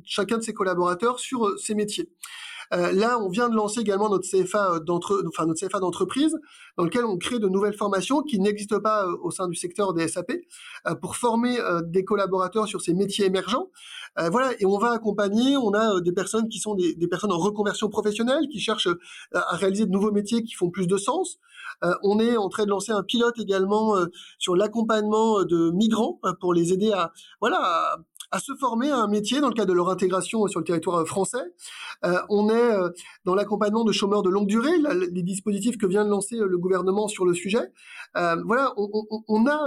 chacun 0.05 0.37
de 0.37 0.43
ses 0.43 0.53
collaborateurs 0.53 1.19
sur 1.19 1.57
ces 1.57 1.73
métiers. 1.73 2.09
Euh, 2.73 2.91
là, 2.91 3.19
on 3.19 3.29
vient 3.29 3.49
de 3.49 3.55
lancer 3.55 3.81
également 3.81 4.09
notre 4.09 4.29
CFA 4.29 4.73
euh, 4.73 4.79
d'entre, 4.79 5.23
enfin 5.27 5.45
notre 5.45 5.65
CFA 5.65 5.79
d'entreprise, 5.79 6.37
dans 6.77 6.83
lequel 6.83 7.03
on 7.05 7.17
crée 7.17 7.39
de 7.39 7.47
nouvelles 7.47 7.73
formations 7.73 8.21
qui 8.21 8.39
n'existent 8.39 8.79
pas 8.79 9.05
euh, 9.05 9.17
au 9.21 9.31
sein 9.31 9.47
du 9.47 9.55
secteur 9.55 9.93
des 9.93 10.07
SAP 10.07 10.31
pour 11.01 11.15
former 11.15 11.57
des 11.83 12.03
collaborateurs 12.03 12.67
sur 12.67 12.81
ces 12.81 12.93
métiers 12.93 13.25
émergents. 13.25 13.69
voilà, 14.17 14.51
et 14.59 14.65
on 14.65 14.77
va 14.77 14.91
accompagner. 14.91 15.57
On 15.57 15.73
a 15.73 15.99
des 16.01 16.11
personnes 16.11 16.47
qui 16.49 16.59
sont 16.59 16.75
des, 16.75 16.95
des, 16.95 17.07
personnes 17.07 17.31
en 17.31 17.37
reconversion 17.37 17.89
professionnelle, 17.89 18.47
qui 18.51 18.59
cherchent 18.59 18.89
à 19.33 19.55
réaliser 19.55 19.85
de 19.85 19.91
nouveaux 19.91 20.11
métiers 20.11 20.43
qui 20.43 20.53
font 20.53 20.69
plus 20.69 20.87
de 20.87 20.97
sens. 20.97 21.37
on 22.03 22.19
est 22.19 22.37
en 22.37 22.49
train 22.49 22.65
de 22.65 22.69
lancer 22.69 22.91
un 22.91 23.03
pilote 23.03 23.37
également 23.39 23.95
sur 24.37 24.55
l'accompagnement 24.55 25.43
de 25.43 25.71
migrants 25.71 26.19
pour 26.39 26.53
les 26.53 26.73
aider 26.73 26.91
à 26.91 27.11
voilà 27.41 27.59
à 27.61 27.97
se 28.37 28.53
former 28.59 28.91
à 28.91 28.97
un 28.97 29.07
métier 29.07 29.41
dans 29.41 29.47
le 29.47 29.55
cadre 29.55 29.69
de 29.69 29.73
leur 29.73 29.89
intégration 29.89 30.45
sur 30.47 30.59
le 30.59 30.65
territoire 30.65 31.03
français. 31.07 31.41
Euh, 32.05 32.19
on 32.29 32.49
est 32.49 32.53
euh, 32.53 32.89
dans 33.25 33.33
l'accompagnement 33.33 33.83
de 33.83 33.91
chômeurs 33.91 34.21
de 34.21 34.29
longue 34.29 34.47
durée, 34.47 34.77
les 35.11 35.23
dispositifs 35.23 35.77
que 35.77 35.87
vient 35.87 36.05
de 36.05 36.11
lancer 36.11 36.35
euh, 36.35 36.45
le 36.45 36.57
gouvernement 36.59 37.07
sur 37.07 37.25
le 37.25 37.33
sujet. 37.33 37.71
voilà, 38.13 38.73
on, 38.77 38.89
on, 39.09 39.23
on 39.27 39.47
a 39.47 39.59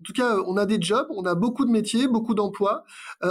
En 0.00 0.04
tout 0.04 0.12
cas, 0.12 0.36
on 0.46 0.56
a 0.56 0.64
des 0.64 0.80
jobs, 0.80 1.08
on 1.10 1.24
a 1.24 1.34
beaucoup 1.34 1.64
de 1.64 1.70
métiers, 1.70 2.06
beaucoup 2.06 2.34
d'emplois, 2.34 2.84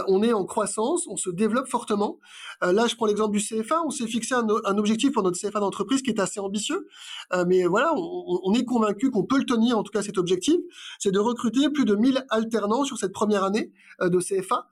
on 0.08 0.21
est 0.21 0.34
en 0.34 0.45
croissance, 0.45 1.08
on 1.08 1.15
se 1.15 1.30
développe 1.30 1.67
fortement. 1.67 2.19
là, 2.62 2.88
je 2.88 2.95
prends 2.95 3.06
l'exemple 3.06 3.38
du 3.38 3.43
CFA, 3.43 3.82
on 3.86 3.89
s'est 3.89 4.08
fixé 4.08 4.36
un, 4.36 4.45
un, 4.65 4.77
objectif 4.77 5.13
pour 5.13 5.23
notre 5.23 5.39
CFA 5.39 5.60
d'entreprise 5.60 6.01
qui 6.01 6.10
est 6.10 6.19
assez 6.19 6.39
ambitieux, 6.39 6.88
mais 7.47 7.65
voilà, 7.65 7.93
on, 7.95 8.39
on 8.43 8.53
est 8.53 8.65
convaincu 8.65 9.12
qu'on 9.12 9.23
peut 9.23 9.38
le 9.38 9.45
tenir, 9.45 9.77
en 9.77 9.84
tout 9.84 9.91
cas 9.91 10.01
cet 10.01 10.17
objectif, 10.17 10.58
c'est 10.99 11.12
de 11.12 11.19
recruter 11.19 11.69
plus 11.69 11.86
de 11.86 11.95
1000 11.95 12.25
alternants 12.30 12.84
sur 12.84 12.97
cette 12.97 13.13
première 13.13 13.45
année 13.45 13.71
de 14.01 14.19
CFA, 14.19 14.67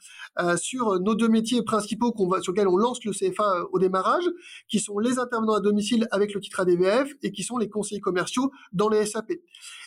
sur 0.57 0.99
nos 0.99 1.15
deux 1.15 1.29
métiers 1.29 1.63
principaux 1.63 2.11
qu'on 2.11 2.27
va, 2.27 2.41
sur 2.41 2.51
lesquels 2.51 2.67
on 2.67 2.77
lance 2.77 3.03
le 3.05 3.11
CFA 3.11 3.63
au 3.71 3.79
démarrage, 3.79 4.25
qui 4.67 4.79
sont 4.79 4.99
les 4.99 5.19
intervenants 5.19 5.53
à 5.53 5.61
domicile 5.61 6.07
avec 6.11 6.33
le 6.33 6.41
titre 6.41 6.59
ADVF 6.59 7.13
et 7.23 7.31
qui 7.31 7.43
sont 7.43 7.57
les 7.57 7.69
conseillers 7.69 8.01
commerciaux 8.01 8.51
dans 8.73 8.89
les 8.89 9.05
SAP. 9.05 9.33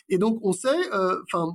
Et 0.09 0.17
donc, 0.17 0.39
on 0.43 0.53
sait, 0.53 0.93
euh, 0.93 1.21
enfin, 1.23 1.53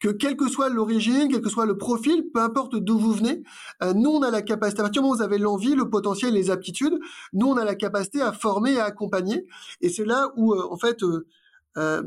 que 0.00 0.08
quelle 0.08 0.36
que 0.36 0.48
soit 0.48 0.70
l'origine, 0.70 1.28
quel 1.30 1.42
que 1.42 1.50
soit 1.50 1.66
le 1.66 1.76
profil, 1.78 2.24
peu 2.32 2.40
importe 2.40 2.76
d'où 2.76 2.98
vous 2.98 3.12
venez, 3.12 3.42
euh, 3.82 3.92
nous 3.92 4.10
on 4.10 4.22
a 4.22 4.30
la 4.30 4.42
capacité, 4.42 4.80
à 4.80 4.84
partir 4.84 5.02
du 5.02 5.04
moment 5.04 5.14
où 5.14 5.18
vous 5.18 5.22
avez 5.22 5.38
l'envie, 5.38 5.74
le 5.74 5.88
potentiel, 5.88 6.34
les 6.34 6.50
aptitudes, 6.50 6.98
nous 7.32 7.46
on 7.46 7.56
a 7.56 7.64
la 7.64 7.74
capacité 7.74 8.20
à 8.20 8.32
former, 8.32 8.78
à 8.78 8.86
accompagner, 8.86 9.46
et 9.80 9.88
c'est 9.90 10.06
là 10.06 10.32
où 10.36 10.54
euh, 10.54 10.66
en 10.70 10.76
fait 10.76 11.02
euh, 11.76 12.02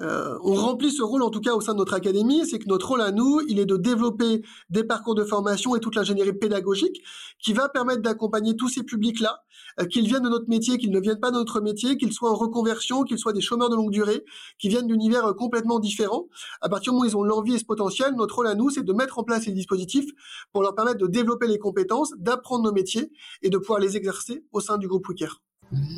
on 0.00 0.54
remplit 0.54 0.90
ce 0.90 1.02
rôle 1.02 1.22
en 1.22 1.30
tout 1.30 1.40
cas 1.40 1.54
au 1.54 1.60
sein 1.60 1.72
de 1.72 1.78
notre 1.78 1.94
académie, 1.94 2.46
c'est 2.46 2.58
que 2.58 2.68
notre 2.68 2.88
rôle 2.88 3.02
à 3.02 3.12
nous, 3.12 3.40
il 3.48 3.58
est 3.58 3.66
de 3.66 3.76
développer 3.76 4.42
des 4.70 4.84
parcours 4.84 5.14
de 5.14 5.24
formation 5.24 5.76
et 5.76 5.80
toute 5.80 5.94
l'ingénierie 5.94 6.32
pédagogique 6.32 7.02
qui 7.42 7.52
va 7.52 7.68
permettre 7.68 8.02
d'accompagner 8.02 8.56
tous 8.56 8.68
ces 8.68 8.82
publics-là, 8.82 9.42
euh, 9.80 9.86
qu'ils 9.86 10.06
viennent 10.06 10.22
de 10.22 10.28
notre 10.28 10.48
métier, 10.48 10.78
qu'ils 10.78 10.90
ne 10.90 11.00
viennent 11.00 11.20
pas 11.20 11.30
de 11.30 11.36
notre 11.36 11.60
métier, 11.60 11.96
qu'ils 11.96 12.12
soient 12.12 12.30
en 12.30 12.34
reconversion, 12.34 13.02
qu'ils 13.02 13.18
soient 13.18 13.32
des 13.32 13.40
chômeurs 13.40 13.70
de 13.70 13.76
longue 13.76 13.90
durée, 13.90 14.24
qui 14.58 14.68
viennent 14.68 14.86
d'univers 14.86 15.26
euh, 15.26 15.32
complètement 15.32 15.78
différents. 15.78 16.28
À 16.60 16.68
partir 16.68 16.92
du 16.92 16.96
moment 16.96 17.06
où 17.06 17.08
ils 17.08 17.16
ont 17.16 17.22
l'envie 17.22 17.54
et 17.54 17.58
ce 17.58 17.64
potentiel, 17.64 18.14
notre 18.14 18.36
rôle 18.36 18.46
à 18.46 18.54
nous, 18.54 18.70
c'est 18.70 18.84
de 18.84 18.92
mettre 18.92 19.18
en 19.18 19.24
place 19.24 19.44
ces 19.44 19.52
dispositifs 19.52 20.10
pour 20.52 20.62
leur 20.62 20.74
permettre 20.74 20.98
de 20.98 21.06
développer 21.06 21.46
les 21.46 21.58
compétences, 21.58 22.12
d'apprendre 22.18 22.64
nos 22.64 22.72
métiers 22.72 23.10
et 23.42 23.50
de 23.50 23.58
pouvoir 23.58 23.80
les 23.80 23.96
exercer 23.96 24.44
au 24.52 24.60
sein 24.60 24.78
du 24.78 24.88
groupe 24.88 25.08
Wicker. 25.08 25.40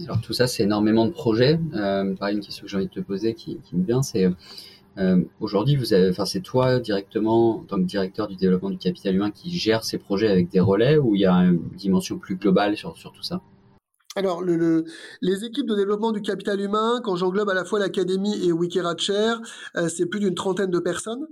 Alors 0.05 0.21
tout 0.21 0.33
ça, 0.33 0.47
c'est 0.47 0.65
énormément 0.65 1.07
de 1.07 1.13
projets. 1.13 1.59
Euh, 1.75 2.15
pareil, 2.15 2.37
une 2.37 2.43
question 2.43 2.65
que 2.65 2.71
j'ai 2.71 2.77
envie 2.77 2.87
de 2.87 2.93
te 2.93 3.01
poser 3.01 3.35
qui, 3.35 3.59
me 3.73 3.85
vient, 3.85 4.03
c'est 4.03 4.29
euh, 4.99 5.23
aujourd'hui, 5.41 5.77
vous 5.77 5.95
avez, 5.95 6.11
enfin, 6.11 6.27
c'est 6.27 6.41
toi 6.41 6.79
directement, 6.79 7.61
en 7.61 7.65
tant 7.65 7.77
que 7.77 7.85
directeur 7.85 8.29
du 8.29 8.37
développement 8.37 8.71
du 8.71 8.79
capital 8.79 9.15
humain, 9.15 9.31
qui 9.31 9.51
gère 9.51 9.85
ces 9.85 9.99
projets 9.99 10.29
avec 10.29 10.51
des 10.51 10.61
relais, 10.61 10.99
ou 10.99 11.15
il 11.15 11.23
y 11.23 11.27
a 11.27 11.35
une 11.35 11.61
dimension 11.77 12.19
plus 12.19 12.37
globale 12.37 12.77
sur 12.77 12.93
tout 12.95 13.23
ça? 13.23 13.41
Alors, 14.15 14.43
le, 14.43 14.85
les 15.23 15.45
équipes 15.47 15.67
de 15.67 15.75
développement 15.75 16.13
du 16.13 16.21
capital 16.21 16.61
humain, 16.61 17.01
quand 17.03 17.17
j'englobe 17.17 17.49
à 17.49 17.55
la 17.55 17.65
fois 17.65 17.79
l'académie 17.79 18.45
et 18.45 18.53
Wikiratcher, 18.53 19.37
euh, 19.77 19.89
c'est 19.89 20.05
plus 20.05 20.21
d'une 20.21 20.35
trentaine 20.35 20.71
de 20.71 20.79
personnes. 20.79 21.27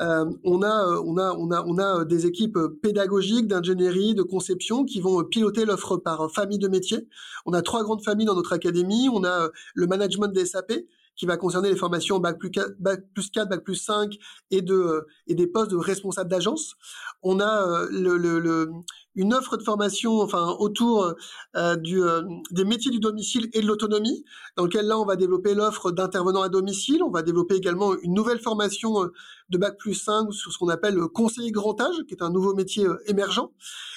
Euh, 0.00 0.24
on 0.44 0.62
a, 0.62 0.86
euh, 0.86 1.02
on 1.04 1.16
a, 1.18 1.34
on 1.34 1.50
a, 1.50 1.64
on 1.66 1.78
a 1.78 2.04
des 2.04 2.26
équipes 2.26 2.56
pédagogiques, 2.82 3.48
d'ingénierie, 3.48 4.14
de 4.14 4.22
conception 4.22 4.84
qui 4.84 5.00
vont 5.00 5.24
piloter 5.24 5.64
l'offre 5.64 5.96
par 5.96 6.30
famille 6.30 6.60
de 6.60 6.68
métiers. 6.68 7.08
On 7.46 7.52
a 7.52 7.62
trois 7.62 7.82
grandes 7.82 8.04
familles 8.04 8.26
dans 8.26 8.36
notre 8.36 8.52
académie. 8.52 9.08
On 9.12 9.24
a 9.24 9.48
le 9.74 9.86
management 9.88 10.28
des 10.28 10.46
SAP 10.46 10.72
qui 11.16 11.26
va 11.26 11.36
concerner 11.36 11.68
les 11.68 11.76
formations 11.76 12.20
bac 12.20 12.38
plus 12.38 12.52
4, 12.52 12.76
bac 12.78 13.00
plus 13.12 13.30
4, 13.30 13.48
bac 13.48 13.64
plus 13.64 13.74
5 13.74 14.16
et 14.52 14.62
de 14.62 15.04
et 15.26 15.34
des 15.34 15.48
postes 15.48 15.72
de 15.72 15.76
responsable 15.76 16.30
d'agence. 16.30 16.76
On 17.22 17.40
a 17.40 17.86
le, 17.90 18.16
le, 18.16 18.38
le, 18.38 18.70
une 19.14 19.34
offre 19.34 19.56
de 19.56 19.62
formation 19.62 20.20
enfin 20.20 20.54
autour 20.58 21.14
euh, 21.56 21.76
du, 21.76 22.02
euh, 22.02 22.22
des 22.50 22.64
métiers 22.64 22.90
du 22.90 23.00
domicile 23.00 23.50
et 23.52 23.60
de 23.60 23.66
l'autonomie, 23.66 24.24
dans 24.56 24.64
lequel 24.64 24.86
là 24.86 24.98
on 24.98 25.04
va 25.04 25.16
développer 25.16 25.54
l'offre 25.54 25.90
d'intervenants 25.90 26.42
à 26.42 26.48
domicile, 26.48 27.02
on 27.02 27.10
va 27.10 27.22
développer 27.22 27.56
également 27.56 27.94
une 28.02 28.14
nouvelle 28.14 28.38
formation 28.38 29.02
euh, 29.02 29.12
de 29.48 29.58
bac 29.58 29.76
plus 29.78 29.94
5 29.94 30.32
sur 30.32 30.52
ce 30.52 30.58
qu'on 30.58 30.68
appelle 30.68 30.94
le 30.94 31.08
conseiller 31.08 31.50
grand 31.50 31.80
âge, 31.80 32.04
qui 32.06 32.14
est 32.14 32.22
un 32.22 32.30
nouveau 32.30 32.54
métier 32.54 32.86
émergent. 33.06 33.50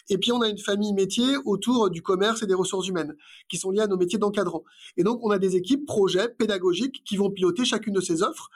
Et 0.10 0.18
puis 0.18 0.32
on 0.32 0.42
a 0.42 0.50
une 0.50 0.58
famille 0.58 0.94
métier 0.94 1.38
autour 1.46 1.92
du 1.92 2.02
commerce 2.02 2.42
et 2.42 2.48
des 2.48 2.56
ressources 2.56 2.88
humaines, 2.88 3.16
qui 3.50 3.58
sont 3.58 3.70
liés 3.70 3.82
à 3.82 3.88
nos 3.88 3.98
métiers 3.98 4.18
d'encadrant. 4.18 4.64
Et 4.98 5.04
donc 5.04 5.20
on 5.24 5.30
a 5.30 5.38
des 5.38 5.56
équipes 5.56 5.86
projets 5.86 6.28
pédagogiques 6.28 7.04
qui 7.06 7.18
vont 7.18 7.30
piloter 7.30 7.66
chacune 7.66 7.94
de 7.94 8.02
ces 8.02 8.24
offres 8.24 8.50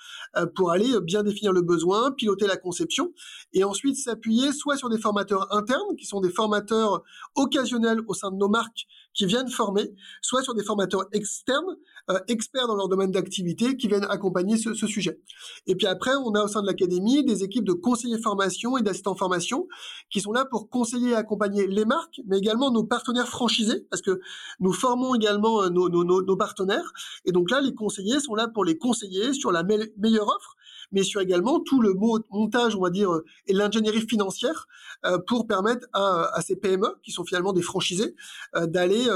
pour 0.56 0.72
aller 0.72 1.00
bien 1.02 1.22
définir 1.22 1.54
le 1.54 1.62
besoin, 1.62 2.12
piloter 2.12 2.48
la 2.48 2.58
conception, 2.58 3.14
et 3.54 3.64
ensuite 3.64 3.96
s'appuyer 3.96 4.52
soit 4.52 4.76
sur 4.76 4.90
des 4.90 4.98
formateurs 4.98 5.56
internes, 5.56 5.96
qui 5.98 6.06
sont 6.06 6.20
des 6.20 6.30
formateurs 6.30 6.47
formateurs 6.48 7.04
occasionnels 7.36 8.00
au 8.08 8.14
sein 8.14 8.32
de 8.32 8.38
nos 8.38 8.48
marques 8.48 8.88
qui 9.18 9.26
viennent 9.26 9.50
former, 9.50 9.92
soit 10.22 10.44
sur 10.44 10.54
des 10.54 10.64
formateurs 10.64 11.06
externes, 11.12 11.76
euh, 12.10 12.20
experts 12.28 12.68
dans 12.68 12.76
leur 12.76 12.88
domaine 12.88 13.12
d'activité, 13.12 13.76
qui 13.76 13.88
viennent 13.88 14.06
accompagner 14.10 14.58
ce, 14.58 14.74
sujet. 14.76 15.20
Et 15.66 15.76
puis 15.76 15.88
après, 15.88 16.16
on 16.16 16.32
a 16.36 16.44
au 16.44 16.48
sein 16.48 16.62
de 16.62 16.68
l'académie 16.68 17.26
des 17.26 17.44
équipes 17.44 17.66
de 17.66 17.74
conseillers 17.74 18.20
formation 18.20 18.78
et 18.78 18.84
d'assistants 18.84 19.16
formation 19.16 19.68
qui 20.12 20.22
sont 20.22 20.32
là 20.32 20.46
pour 20.46 20.70
conseiller 20.70 21.10
et 21.10 21.16
accompagner 21.16 21.66
les 21.66 21.84
marques, 21.84 22.22
mais 22.28 22.38
également 22.38 22.72
nos 22.72 22.84
partenaires 22.84 23.28
franchisés, 23.28 23.88
parce 23.90 24.04
que 24.04 24.22
nous 24.60 24.72
formons 24.72 25.16
également 25.16 25.64
euh, 25.64 25.70
nos, 25.70 25.90
nos, 25.90 26.04
nos 26.22 26.38
partenaires. 26.38 26.94
Et 27.26 27.32
donc 27.32 27.50
là, 27.50 27.60
les 27.60 27.74
conseillers 27.74 28.20
sont 28.20 28.36
là 28.36 28.48
pour 28.48 28.64
les 28.64 28.78
conseiller 28.78 29.34
sur 29.34 29.52
la 29.52 29.64
meilleure 29.64 30.28
offre 30.28 30.58
mais 30.92 31.04
sur 31.04 31.22
également 31.22 31.60
tout 31.60 31.82
le 31.82 31.94
montage, 31.94 32.76
on 32.76 32.82
va 32.82 32.90
dire, 32.90 33.12
euh, 33.12 33.26
et 33.48 33.54
l'ingénierie 33.54 34.06
financière 34.08 34.68
euh, 35.06 35.18
pour 35.28 35.48
permettre 35.48 35.88
à, 35.94 36.30
à, 36.34 36.42
ces 36.42 36.56
PME, 36.56 36.88
qui 37.04 37.12
sont 37.12 37.26
finalement 37.26 37.54
des 37.54 37.62
franchisés, 37.62 38.16
euh, 38.56 38.68
d'aller 38.68 39.07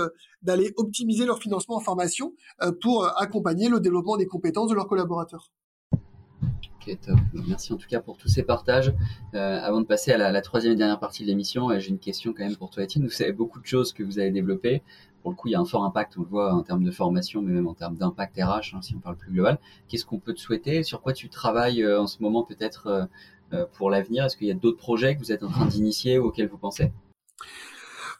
d'aller 0.41 0.73
optimiser 0.77 1.25
leur 1.25 1.39
financement 1.39 1.77
en 1.77 1.79
formation 1.79 2.33
pour 2.81 3.05
accompagner 3.19 3.69
le 3.69 3.79
développement 3.79 4.17
des 4.17 4.25
compétences 4.25 4.69
de 4.69 4.75
leurs 4.75 4.87
collaborateurs. 4.87 5.51
Ok, 6.83 6.97
top. 6.99 7.19
Merci 7.47 7.73
en 7.73 7.77
tout 7.77 7.87
cas 7.87 7.99
pour 7.99 8.17
tous 8.17 8.27
ces 8.27 8.41
partages. 8.41 8.91
Euh, 9.35 9.59
avant 9.61 9.81
de 9.81 9.85
passer 9.85 10.11
à 10.13 10.31
la, 10.31 10.41
troisième 10.41 10.73
et 10.73 10.75
dernière 10.75 10.99
partie 10.99 11.21
de 11.21 11.27
l'émission, 11.27 11.69
j'ai 11.77 11.89
une 11.89 11.99
question 11.99 12.33
quand 12.33 12.43
même 12.43 12.55
pour 12.55 12.71
toi, 12.71 12.83
Étienne. 12.83 13.03
Vous 13.03 13.11
savez 13.11 13.33
beaucoup 13.33 13.59
de 13.59 13.67
choses 13.67 13.93
que 13.93 14.01
vous 14.01 14.17
avez 14.17 14.31
développées 14.31 14.81
pour 15.21 15.31
le 15.31 15.35
coup, 15.35 15.47
il 15.47 15.51
y 15.51 15.55
a 15.55 15.59
un 15.59 15.65
fort 15.65 15.85
impact, 15.85 16.17
on 16.17 16.21
le 16.21 16.27
voit 16.27 16.53
en 16.53 16.63
termes 16.63 16.83
de 16.83 16.91
formation, 16.91 17.41
mais 17.41 17.51
même 17.51 17.67
en 17.67 17.73
termes 17.73 17.95
d'impact 17.95 18.37
RH, 18.37 18.75
hein, 18.75 18.81
si 18.81 18.95
on 18.95 18.99
parle 18.99 19.17
plus 19.17 19.31
global. 19.31 19.59
Qu'est-ce 19.87 20.05
qu'on 20.05 20.19
peut 20.19 20.33
te 20.33 20.39
souhaiter? 20.39 20.83
Sur 20.83 21.01
quoi 21.01 21.13
tu 21.13 21.29
travailles 21.29 21.83
euh, 21.83 22.01
en 22.01 22.07
ce 22.07 22.21
moment 22.21 22.43
peut-être 22.43 22.87
euh, 22.87 23.05
euh, 23.53 23.65
pour 23.73 23.89
l'avenir? 23.89 24.25
Est-ce 24.25 24.37
qu'il 24.37 24.47
y 24.47 24.51
a 24.51 24.55
d'autres 24.55 24.77
projets 24.77 25.15
que 25.15 25.19
vous 25.19 25.31
êtes 25.31 25.43
en 25.43 25.49
train 25.49 25.65
d'initier 25.65 26.17
ou 26.17 26.25
auxquels 26.25 26.47
vous 26.47 26.57
pensez? 26.57 26.91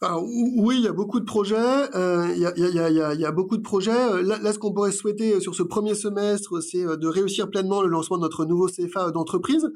Oui, 0.04 0.78
il 0.80 0.84
y 0.84 0.88
a 0.88 0.94
beaucoup 0.94 1.20
de 1.20 1.26
projets. 1.26 1.56
il, 1.56 2.40
y 2.40 3.26
a, 3.26 3.32
beaucoup 3.32 3.58
de 3.58 3.62
projets. 3.62 4.24
Là, 4.24 4.54
ce 4.54 4.58
qu'on 4.58 4.74
pourrait 4.74 4.92
souhaiter 4.92 5.40
sur 5.40 5.54
ce 5.54 5.64
premier 5.64 5.94
semestre, 5.94 6.60
c'est 6.62 6.84
de 6.84 7.08
réussir 7.08 7.50
pleinement 7.50 7.82
le 7.82 7.90
lancement 7.90 8.18
de 8.18 8.24
notre 8.24 8.46
nouveau 8.46 8.68
CFA 8.68 9.12
d'entreprise, 9.12 9.70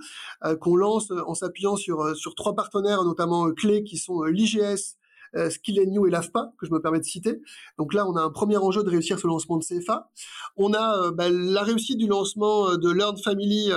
qu'on 0.61 0.75
lance 0.75 1.11
en 1.11 1.35
s'appuyant 1.35 1.75
sur 1.75 2.15
sur 2.15 2.33
trois 2.33 2.55
partenaires, 2.55 3.03
notamment 3.03 3.51
clés, 3.51 3.83
qui 3.83 3.97
sont 3.97 4.23
l'IGS, 4.23 4.97
euh, 5.35 5.49
Skill 5.49 5.81
New 5.89 6.07
et 6.07 6.11
l'AFPA, 6.11 6.51
que 6.57 6.65
je 6.65 6.71
me 6.71 6.79
permets 6.79 6.99
de 6.99 7.05
citer. 7.05 7.41
Donc 7.77 7.93
là, 7.93 8.07
on 8.07 8.15
a 8.15 8.21
un 8.21 8.29
premier 8.29 8.57
enjeu 8.57 8.83
de 8.83 8.89
réussir 8.89 9.19
ce 9.19 9.27
lancement 9.27 9.57
de 9.57 9.63
CFA. 9.63 10.09
On 10.57 10.73
a 10.73 10.97
euh, 10.99 11.11
bah, 11.11 11.29
la 11.29 11.63
réussite 11.63 11.97
du 11.97 12.07
lancement 12.07 12.69
euh, 12.69 12.77
de 12.77 12.89
Learn 12.89 13.17
Family, 13.17 13.71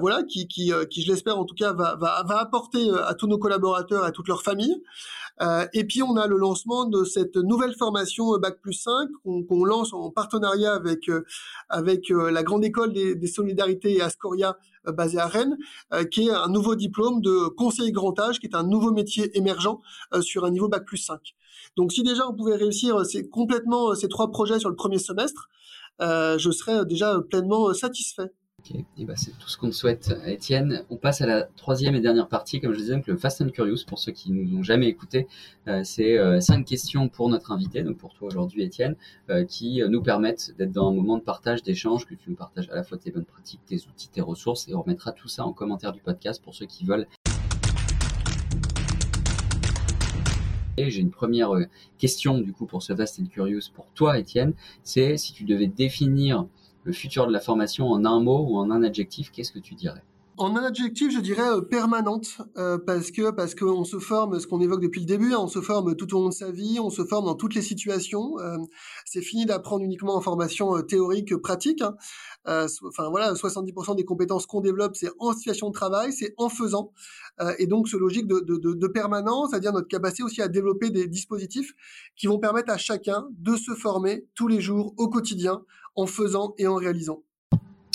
voilà, 0.00 0.22
qui, 0.22 0.48
qui, 0.48 0.72
qui 0.90 1.02
je 1.02 1.10
l'espère 1.10 1.38
en 1.38 1.44
tout 1.44 1.54
cas, 1.54 1.72
va, 1.72 1.96
va, 1.96 2.22
va 2.26 2.38
apporter 2.38 2.90
à 3.06 3.14
tous 3.14 3.26
nos 3.26 3.38
collaborateurs, 3.38 4.02
à 4.02 4.12
toute 4.12 4.28
leur 4.28 4.42
famille. 4.42 4.82
Euh, 5.42 5.66
et 5.72 5.84
puis 5.84 6.02
on 6.02 6.16
a 6.16 6.26
le 6.26 6.36
lancement 6.36 6.84
de 6.84 7.04
cette 7.04 7.36
nouvelle 7.36 7.74
formation 7.74 8.38
Bac 8.38 8.60
plus 8.60 8.74
5 8.74 9.08
qu'on 9.24 9.64
lance 9.64 9.92
en 9.92 10.10
partenariat 10.10 10.72
avec 10.74 11.10
avec 11.68 12.08
la 12.08 12.42
grande 12.44 12.64
école 12.64 12.92
des, 12.92 13.16
des 13.16 13.26
solidarités 13.26 13.96
et 13.96 14.00
Ascoria 14.00 14.50
euh, 14.50 14.52
basé 14.92 15.18
à 15.18 15.26
Rennes, 15.26 15.56
euh, 15.92 16.04
qui 16.04 16.28
est 16.28 16.30
un 16.30 16.48
nouveau 16.48 16.74
diplôme 16.74 17.20
de 17.20 17.48
conseiller 17.48 17.92
grand 17.92 18.18
âge, 18.18 18.40
qui 18.40 18.46
est 18.46 18.54
un 18.54 18.62
nouveau 18.62 18.92
métier 18.92 19.36
émergent 19.36 19.80
euh, 20.12 20.20
sur 20.20 20.44
un 20.44 20.50
niveau 20.50 20.68
bac 20.68 20.84
plus 20.84 20.98
5. 20.98 21.34
Donc 21.76 21.92
si 21.92 22.02
déjà 22.02 22.28
on 22.28 22.34
pouvait 22.34 22.56
réussir 22.56 23.02
complètement 23.32 23.94
ces 23.94 24.08
trois 24.08 24.30
projets 24.30 24.58
sur 24.58 24.68
le 24.68 24.76
premier 24.76 24.98
semestre, 24.98 25.48
je 26.00 26.50
serais 26.50 26.84
déjà 26.84 27.20
pleinement 27.20 27.72
satisfait. 27.72 28.32
Et 28.72 29.04
bah, 29.04 29.12
c'est 29.14 29.36
tout 29.38 29.48
ce 29.48 29.58
qu'on 29.58 29.72
souhaite, 29.72 30.16
Étienne. 30.24 30.84
On 30.88 30.96
passe 30.96 31.20
à 31.20 31.26
la 31.26 31.42
troisième 31.42 31.94
et 31.94 32.00
dernière 32.00 32.28
partie, 32.28 32.60
comme 32.60 32.72
je 32.72 32.78
disais, 32.78 32.94
donc 32.94 33.06
le 33.06 33.16
Fast 33.16 33.42
and 33.42 33.50
Curious. 33.50 33.84
Pour 33.86 33.98
ceux 33.98 34.12
qui 34.12 34.32
nous 34.32 34.58
ont 34.58 34.62
jamais 34.62 34.86
écouté, 34.88 35.26
euh, 35.68 35.82
c'est 35.84 36.16
euh, 36.16 36.40
cinq 36.40 36.64
questions 36.64 37.10
pour 37.10 37.28
notre 37.28 37.52
invité, 37.52 37.82
donc 37.82 37.98
pour 37.98 38.14
toi 38.14 38.28
aujourd'hui, 38.28 38.62
Étienne, 38.62 38.96
euh, 39.28 39.44
qui 39.44 39.82
nous 39.86 40.02
permettent 40.02 40.54
d'être 40.56 40.72
dans 40.72 40.88
un 40.88 40.94
moment 40.94 41.18
de 41.18 41.22
partage, 41.22 41.62
d'échange, 41.62 42.06
que 42.06 42.14
tu 42.14 42.30
nous 42.30 42.36
partages 42.36 42.70
à 42.70 42.74
la 42.74 42.82
fois 42.84 42.96
tes 42.96 43.10
bonnes 43.10 43.26
pratiques, 43.26 43.60
tes 43.66 43.76
outils, 43.86 44.08
tes 44.08 44.22
ressources, 44.22 44.66
et 44.68 44.74
on 44.74 44.80
remettra 44.80 45.12
tout 45.12 45.28
ça 45.28 45.44
en 45.44 45.52
commentaire 45.52 45.92
du 45.92 46.00
podcast 46.00 46.42
pour 46.42 46.54
ceux 46.54 46.66
qui 46.66 46.86
veulent. 46.86 47.06
Et 50.76 50.90
j'ai 50.90 51.02
une 51.02 51.10
première 51.10 51.52
question 51.98 52.38
du 52.38 52.52
coup 52.52 52.66
pour 52.66 52.82
ce 52.82 52.96
Fast 52.96 53.20
and 53.20 53.26
Curious 53.26 53.70
pour 53.72 53.86
toi, 53.94 54.18
Étienne. 54.18 54.54
C'est 54.82 55.18
si 55.18 55.32
tu 55.32 55.44
devais 55.44 55.68
définir 55.68 56.46
le 56.84 56.92
futur 56.92 57.26
de 57.26 57.32
la 57.32 57.40
formation 57.40 57.90
en 57.90 58.04
un 58.04 58.20
mot 58.20 58.46
ou 58.46 58.58
en 58.58 58.70
un 58.70 58.82
adjectif, 58.82 59.30
qu'est-ce 59.30 59.52
que 59.52 59.58
tu 59.58 59.74
dirais? 59.74 60.02
En 60.36 60.56
un 60.56 60.64
adjectif, 60.64 61.12
je 61.12 61.20
dirais 61.20 61.48
euh, 61.48 61.60
permanente, 61.60 62.38
euh, 62.56 62.76
parce 62.76 63.12
que 63.12 63.30
parce 63.30 63.54
qu'on 63.54 63.84
se 63.84 64.00
forme, 64.00 64.40
ce 64.40 64.48
qu'on 64.48 64.60
évoque 64.60 64.82
depuis 64.82 65.00
le 65.00 65.06
début, 65.06 65.32
hein, 65.32 65.38
on 65.38 65.46
se 65.46 65.60
forme 65.60 65.94
tout 65.94 66.12
au 66.12 66.22
long 66.22 66.30
de 66.30 66.34
sa 66.34 66.50
vie, 66.50 66.80
on 66.80 66.90
se 66.90 67.04
forme 67.04 67.26
dans 67.26 67.36
toutes 67.36 67.54
les 67.54 67.62
situations. 67.62 68.40
Euh, 68.40 68.56
c'est 69.04 69.22
fini 69.22 69.46
d'apprendre 69.46 69.84
uniquement 69.84 70.16
en 70.16 70.20
formation 70.20 70.82
théorique, 70.82 71.36
pratique. 71.36 71.82
Hein. 71.82 71.94
Enfin 72.46 73.08
voilà, 73.10 73.32
70% 73.34 73.94
des 73.94 74.04
compétences 74.04 74.46
qu'on 74.46 74.60
développe, 74.60 74.96
c'est 74.96 75.10
en 75.20 75.32
situation 75.32 75.68
de 75.68 75.72
travail, 75.72 76.12
c'est 76.12 76.34
en 76.36 76.48
faisant. 76.48 76.92
et 77.58 77.66
donc 77.66 77.88
ce 77.88 77.96
logique 77.96 78.26
de, 78.26 78.40
de, 78.40 78.56
de, 78.56 78.74
de 78.74 78.86
permanence, 78.88 79.50
c'est-à-dire 79.50 79.72
notre 79.72 79.88
capacité 79.88 80.24
aussi 80.24 80.42
à 80.42 80.48
développer 80.48 80.90
des 80.90 81.06
dispositifs 81.06 81.72
qui 82.16 82.26
vont 82.26 82.38
permettre 82.38 82.72
à 82.72 82.76
chacun 82.76 83.28
de 83.38 83.56
se 83.56 83.72
former 83.72 84.26
tous 84.34 84.48
les 84.48 84.60
jours, 84.60 84.94
au 84.96 85.08
quotidien, 85.08 85.62
en 85.94 86.06
faisant 86.06 86.54
et 86.58 86.66
en 86.66 86.74
réalisant. 86.74 87.22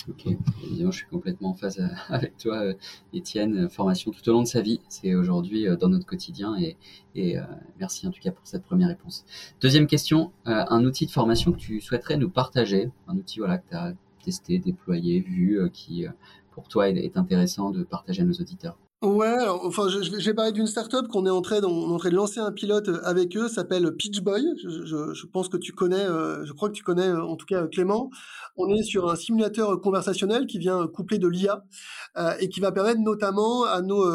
Ok, 0.09 0.25
évidemment, 0.63 0.91
je 0.91 0.97
suis 0.97 1.07
complètement 1.07 1.49
en 1.49 1.53
phase 1.53 1.79
euh, 1.79 1.87
avec 2.09 2.35
toi, 2.37 2.63
euh, 2.63 2.73
Étienne. 3.13 3.65
Euh, 3.65 3.69
formation 3.69 4.11
tout 4.11 4.27
au 4.29 4.33
long 4.33 4.41
de 4.41 4.47
sa 4.47 4.61
vie, 4.61 4.81
c'est 4.89 5.13
aujourd'hui 5.13 5.67
dans 5.79 5.89
notre 5.89 6.05
quotidien 6.05 6.57
et, 6.57 6.77
et 7.15 7.35
merci 7.79 8.07
en 8.07 8.11
tout 8.11 8.21
cas 8.21 8.31
pour 8.31 8.45
cette 8.47 8.63
première 8.63 8.87
réponse. 8.87 9.25
Deuxième 9.61 9.87
question, 9.87 10.31
un 10.45 10.85
outil 10.85 11.05
de 11.05 11.11
formation 11.11 11.51
que 11.51 11.57
tu 11.57 11.81
souhaiterais 11.81 12.17
nous 12.17 12.29
partager, 12.29 12.91
un 13.07 13.17
outil 13.17 13.39
voilà, 13.39 13.57
que 13.57 13.69
tu 13.69 13.75
as 13.75 13.93
testé, 14.23 14.59
déployé, 14.59 15.19
vu, 15.19 15.59
qui 15.73 16.05
pour 16.51 16.67
toi 16.67 16.89
est 16.89 17.17
intéressant 17.17 17.71
de 17.71 17.83
partager 17.83 18.21
à 18.21 18.25
nos 18.25 18.33
auditeurs. 18.33 18.77
Ouais, 19.01 19.47
enfin, 19.63 19.87
je, 19.87 20.25
vais 20.25 20.33
parler 20.33 20.51
d'une 20.51 20.67
startup 20.67 21.07
qu'on 21.07 21.25
est 21.25 21.29
en 21.29 21.41
train, 21.41 21.63
on 21.63 21.97
est 21.97 22.05
en 22.05 22.09
de 22.09 22.15
lancer 22.15 22.41
un 22.41 22.51
pilote 22.51 22.89
avec 23.05 23.37
eux, 23.37 23.47
s'appelle 23.47 23.95
Pitch 23.95 24.19
Boy. 24.19 24.43
Je, 24.61 25.13
je, 25.13 25.25
pense 25.25 25.47
que 25.47 25.55
tu 25.55 25.71
connais, 25.71 26.03
euh, 26.03 26.43
je 26.43 26.51
crois 26.51 26.67
que 26.67 26.73
tu 26.73 26.83
connais 26.83 27.07
euh, 27.07 27.23
en 27.23 27.37
tout 27.37 27.45
cas 27.45 27.65
Clément. 27.67 28.09
On 28.57 28.67
est 28.75 28.83
sur 28.83 29.09
un 29.09 29.15
simulateur 29.15 29.79
conversationnel 29.79 30.47
qui 30.47 30.59
vient 30.59 30.85
coupler 30.87 31.17
de 31.17 31.29
l'IA 31.29 31.63
euh, 32.17 32.33
et 32.41 32.49
qui 32.49 32.59
va 32.59 32.73
permettre 32.73 32.99
notamment 32.99 33.63
à 33.63 33.81
nos, 33.81 34.05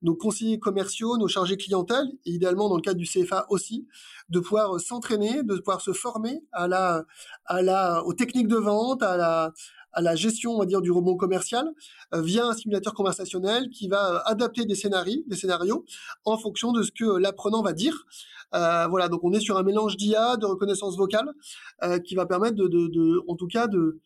nos 0.00 0.14
conseillers 0.14 0.58
commerciaux, 0.58 1.18
nos 1.18 1.28
chargés 1.28 1.58
clientèle, 1.58 2.06
et 2.24 2.30
idéalement 2.30 2.70
dans 2.70 2.76
le 2.76 2.82
cadre 2.82 2.98
du 2.98 3.06
CFA 3.06 3.44
aussi, 3.50 3.86
de 4.30 4.40
pouvoir 4.40 4.80
s'entraîner, 4.80 5.42
de 5.42 5.56
pouvoir 5.56 5.82
se 5.82 5.92
former 5.92 6.42
à 6.52 6.68
la, 6.68 7.04
à 7.44 7.60
la, 7.60 8.02
aux 8.06 8.14
techniques 8.14 8.48
de 8.48 8.56
vente, 8.56 9.02
à 9.02 9.18
la, 9.18 9.52
à 9.92 10.00
la 10.00 10.14
gestion, 10.14 10.52
on 10.52 10.58
va 10.58 10.66
dire, 10.66 10.80
du 10.80 10.90
rebond 10.90 11.16
commercial 11.16 11.66
euh, 12.14 12.22
via 12.22 12.46
un 12.46 12.54
simulateur 12.54 12.94
conversationnel 12.94 13.68
qui 13.70 13.88
va 13.88 14.14
euh, 14.14 14.18
adapter 14.24 14.64
des 14.64 14.74
scénarios, 14.74 15.22
des 15.26 15.36
scénarios 15.36 15.84
en 16.24 16.38
fonction 16.38 16.72
de 16.72 16.82
ce 16.82 16.90
que 16.92 17.18
l'apprenant 17.18 17.62
va 17.62 17.72
dire. 17.72 18.04
Euh, 18.54 18.86
voilà, 18.88 19.08
donc 19.08 19.24
on 19.24 19.32
est 19.32 19.40
sur 19.40 19.56
un 19.56 19.62
mélange 19.62 19.96
d'IA, 19.96 20.36
de 20.36 20.46
reconnaissance 20.46 20.96
vocale, 20.96 21.30
qui 22.04 22.14
va 22.14 22.26
permettre 22.26 22.56
de, 22.56 22.68
de, 22.68 22.86
de, 22.88 23.22
en 23.26 23.34
tout 23.34 23.48
cas, 23.48 23.66
de 23.66 24.00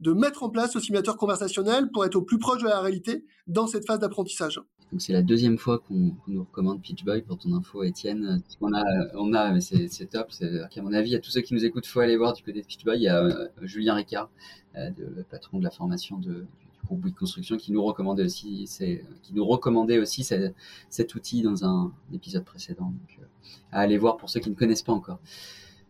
de 0.00 0.12
mettre 0.12 0.42
en 0.42 0.48
place 0.48 0.72
ce 0.72 0.80
simulateur 0.80 1.16
conversationnel 1.16 1.90
pour 1.90 2.04
être 2.04 2.16
au 2.16 2.22
plus 2.22 2.38
proche 2.38 2.62
de 2.62 2.68
la 2.68 2.80
réalité 2.80 3.24
dans 3.46 3.66
cette 3.66 3.84
phase 3.84 3.98
d'apprentissage. 3.98 4.60
Donc 4.90 5.02
c'est 5.02 5.12
la 5.12 5.22
deuxième 5.22 5.58
fois 5.58 5.78
qu'on 5.80 6.14
nous 6.28 6.40
recommande 6.40 6.80
Pitchboy 6.80 7.20
pour 7.22 7.38
ton 7.38 7.54
info, 7.54 7.82
Étienne. 7.82 8.42
On 8.60 8.72
a, 8.72 8.84
on 9.14 9.34
a, 9.34 9.52
mais 9.52 9.60
c'est 9.60 10.06
top. 10.06 10.30
Qu'à 10.70 10.82
mon 10.82 10.92
avis, 10.92 11.14
à 11.14 11.18
tous 11.18 11.30
ceux 11.30 11.42
qui 11.42 11.54
nous 11.54 11.64
écoutent, 11.64 11.86
faut 11.86 12.00
aller 12.00 12.16
voir 12.16 12.32
du 12.32 12.42
côté 12.42 12.62
de 12.62 12.66
Pitchboy. 12.66 12.96
Il 12.96 13.02
y 13.02 13.08
a 13.08 13.22
euh, 13.22 13.48
Julien 13.62 13.94
Ricard, 13.94 14.30
euh, 14.76 14.90
le 14.96 15.22
patron 15.24 15.58
de 15.58 15.64
la 15.64 15.70
formation 15.70 16.16
du 16.16 16.46
groupe 16.86 17.00
Bouygues 17.00 17.16
Construction, 17.16 17.58
qui 17.58 17.70
nous 17.70 17.84
recommandait 17.84 18.24
aussi, 18.24 18.66
qui 19.22 19.34
nous 19.34 19.44
recommandait 19.44 19.98
aussi 19.98 20.24
cet 20.24 21.14
outil 21.14 21.42
dans 21.42 21.64
un, 21.66 21.92
épisode 22.14 22.44
précédent. 22.44 22.86
Donc, 22.86 23.18
euh, 23.20 23.24
à 23.72 23.80
aller 23.80 23.98
voir 23.98 24.16
pour 24.16 24.30
ceux 24.30 24.40
qui 24.40 24.48
ne 24.48 24.54
connaissent 24.54 24.82
pas 24.82 24.94
encore. 24.94 25.18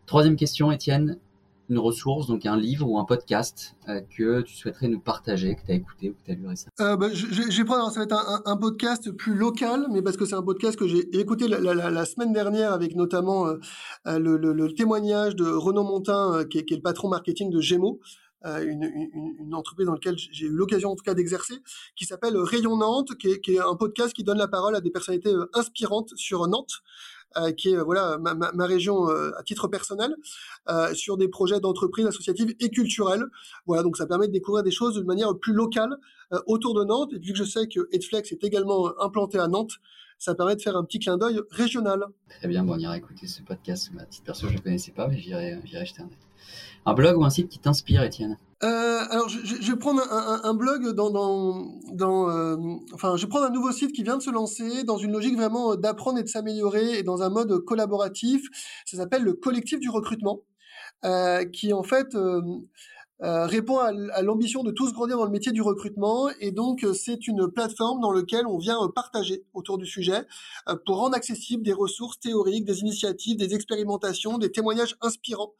Troisième 0.07 0.37
question, 0.37 0.73
Étienne 0.73 1.19
une 1.69 1.79
ressource, 1.79 2.27
donc 2.27 2.47
un 2.47 2.57
livre 2.57 2.89
ou 2.89 2.99
un 2.99 3.05
podcast 3.05 3.77
euh, 3.89 4.01
que 4.17 4.41
tu 4.41 4.57
souhaiterais 4.57 4.89
nous 4.89 5.01
partager, 5.01 5.55
que 5.55 5.67
tu 5.67 5.73
as 5.73 5.75
écouté 5.75 6.11
ou 6.11 6.15
que 6.15 6.25
tu 6.25 6.31
as 6.31 6.35
lu 6.35 6.47
récemment? 6.47 6.73
Euh, 6.81 6.97
bah, 6.97 7.09
je, 7.13 7.57
vais 7.59 7.65
prendre, 7.65 7.91
ça 7.91 8.01
va 8.01 8.05
être 8.05 8.13
un, 8.13 8.43
un, 8.45 8.57
podcast 8.57 9.11
plus 9.13 9.35
local, 9.35 9.87
mais 9.91 10.01
parce 10.01 10.17
que 10.17 10.25
c'est 10.25 10.35
un 10.35 10.43
podcast 10.43 10.79
que 10.79 10.89
j'ai 10.89 11.19
écouté 11.19 11.47
la, 11.47 12.05
semaine 12.07 12.33
dernière 12.33 12.73
avec 12.73 12.97
notamment 12.97 13.47
euh, 13.47 13.57
euh, 14.07 14.19
le, 14.19 14.37
le, 14.37 14.75
témoignage 14.75 15.37
de 15.37 15.45
Renaud 15.45 15.85
Montin, 15.85 16.45
qui 16.51 16.59
est, 16.59 16.65
qui, 16.65 16.75
est, 16.75 16.79
le 16.79 16.83
patron 16.83 17.09
marketing 17.09 17.51
de 17.51 17.61
Gémeaux. 17.61 18.01
Une, 18.45 18.85
une, 18.85 19.35
une, 19.41 19.55
entreprise 19.55 19.89
dans 19.89 19.95
laquelle 19.95 20.17
j'ai 20.17 20.47
eu 20.47 20.51
l'occasion 20.51 20.91
en 20.91 20.95
tout 20.95 21.03
cas 21.03 21.13
d'exercer, 21.13 21.57
qui 21.97 22.07
s'appelle 22.07 22.37
Rayon 22.37 22.77
Nantes, 22.77 23.17
qui 23.19 23.33
est, 23.33 23.41
qui 23.41 23.57
est, 23.57 23.59
un 23.59 23.75
podcast 23.75 24.13
qui 24.15 24.23
donne 24.23 24.39
la 24.39 24.47
parole 24.47 24.77
à 24.77 24.81
des 24.81 24.91
personnalités 24.91 25.35
inspirantes 25.55 26.13
sur 26.15 26.47
Nantes. 26.47 26.83
Euh, 27.37 27.53
qui 27.53 27.69
est 27.71 27.77
euh, 27.77 27.83
voilà 27.83 28.17
ma, 28.17 28.35
ma, 28.35 28.67
région 28.67 29.11
euh, 29.11 29.33
à 29.37 29.43
titre 29.43 29.69
personnel, 29.69 30.14
sur 30.95 31.19
des 31.19 31.29
projets 31.29 31.61
d'entreprise 31.61 32.07
associatives 32.07 32.55
et 32.59 32.71
culturelles. 32.71 33.25
Voilà, 33.67 33.83
donc 33.83 33.97
ça 33.97 34.07
permet 34.07 34.29
de 34.29 34.33
découvrir 34.33 34.62
des 34.64 34.71
choses 34.71 34.95
de 34.95 35.03
manière 35.03 35.37
plus 35.37 35.53
locale 35.53 35.97
autour 36.47 36.75
de 36.75 36.85
Nantes. 36.85 37.12
Et 37.12 37.19
vu 37.19 37.33
que 37.33 37.38
je 37.38 37.45
sais 37.45 37.69
que 37.69 37.88
Edflex 37.93 38.33
est 38.33 38.45
également 38.45 38.99
implanté 39.01 39.38
à 39.38 39.49
Nantes, 39.49 39.73
ça 40.19 40.35
permet 40.35 40.57
de 40.57 40.61
faire 40.61 40.77
un 40.77 40.85
petit 40.85 40.99
clin 40.99 41.17
d'œil 41.17 41.41
régional. 41.51 42.05
Très 42.29 42.49
bien, 42.49 42.65
bon, 42.65 42.75
on 42.75 42.79
ira 42.79 42.97
écouter 42.97 43.27
ce 43.27 43.43
podcast. 43.43 43.91
Ma 43.95 44.05
petite 44.05 44.25
perso, 44.25 44.49
je 44.49 44.55
ne 44.55 44.59
connaissais 44.59 44.93
pas, 44.93 45.09
mais 45.09 45.19
j'irai 45.19 45.61
jeter 45.65 46.03
un 46.03 46.07
œil. 46.07 46.19
Un 46.87 46.95
blog 46.95 47.19
ou 47.19 47.25
un 47.25 47.31
site 47.31 47.49
qui 47.49 47.59
t'inspire, 47.59 48.03
Étienne? 48.03 48.37
Euh, 48.65 49.01
alors, 49.11 49.29
je, 49.29 49.39
je, 49.45 49.71
vais 49.71 49.79
prendre 49.79 50.03
un, 50.11 50.41
un, 50.43 50.55
blog 50.55 50.89
dans, 50.95 51.11
dans, 51.11 51.79
dans 51.93 52.29
euh, 52.29 52.57
enfin, 52.93 53.17
je 53.17 53.23
vais 53.23 53.29
prendre 53.29 53.47
un 53.47 53.51
nouveau 53.51 53.71
site 53.71 53.93
qui 53.93 54.03
vient 54.03 54.17
de 54.17 54.23
se 54.23 54.31
lancer 54.31 54.83
dans 54.83 54.97
une 54.97 55.13
logique 55.13 55.37
vraiment 55.37 55.77
d'apprendre 55.77 56.19
et 56.19 56.25
de 56.25 56.29
s'améliorer 56.29 56.99
et 56.99 57.03
dans 57.05 57.23
un 57.23 57.29
mode 57.29 57.57
collaboratif. 57.65 58.43
Ça 58.85 58.97
s'appelle 58.97 59.23
le 59.23 59.35
collectif 59.35 59.79
du 59.79 59.91
recrutement, 59.91 60.41
euh, 61.05 61.45
qui 61.45 61.73
en 61.73 61.85
fait 61.85 62.17
euh, 63.23 63.27
euh, 63.27 63.47
répond 63.47 63.79
à, 63.79 64.23
l'ambition 64.23 64.63
de 64.63 64.71
tous 64.71 64.93
grandir 64.93 65.19
dans 65.19 65.25
le 65.25 65.31
métier 65.31 65.53
du 65.53 65.63
recrutement 65.63 66.29
et 66.41 66.51
donc 66.51 66.87
c'est 66.95 67.27
une 67.27 67.51
plateforme 67.51 68.01
dans 68.01 68.13
laquelle 68.13 68.47
on 68.47 68.59
vient 68.59 68.79
partager 68.95 69.45
autour 69.55 69.79
du 69.79 69.87
sujet 69.87 70.27
pour 70.87 70.99
rendre 70.99 71.17
accessible 71.17 71.63
des 71.63 71.73
ressources 71.73 72.19
théoriques, 72.21 72.65
des 72.65 72.81
initiatives, 72.81 73.37
des 73.37 73.55
expérimentations, 73.55 74.39
des 74.39 74.51
témoignages 74.51 74.97
inspirants. 75.01 75.55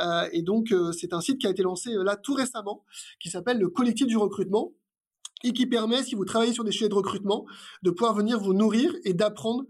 Euh, 0.00 0.28
et 0.32 0.42
donc, 0.42 0.72
euh, 0.72 0.92
c'est 0.92 1.12
un 1.12 1.20
site 1.20 1.38
qui 1.38 1.46
a 1.46 1.50
été 1.50 1.62
lancé 1.62 1.90
euh, 1.90 2.02
là 2.02 2.16
tout 2.16 2.34
récemment, 2.34 2.84
qui 3.20 3.30
s'appelle 3.30 3.58
le 3.58 3.68
collectif 3.68 4.06
du 4.06 4.16
recrutement 4.16 4.72
et 5.44 5.52
qui 5.52 5.66
permet, 5.66 6.02
si 6.02 6.16
vous 6.16 6.24
travaillez 6.24 6.52
sur 6.52 6.64
des 6.64 6.72
sujets 6.72 6.88
de 6.88 6.94
recrutement, 6.94 7.46
de 7.82 7.90
pouvoir 7.90 8.14
venir 8.14 8.40
vous 8.40 8.54
nourrir 8.54 8.92
et 9.04 9.14
d'apprendre 9.14 9.64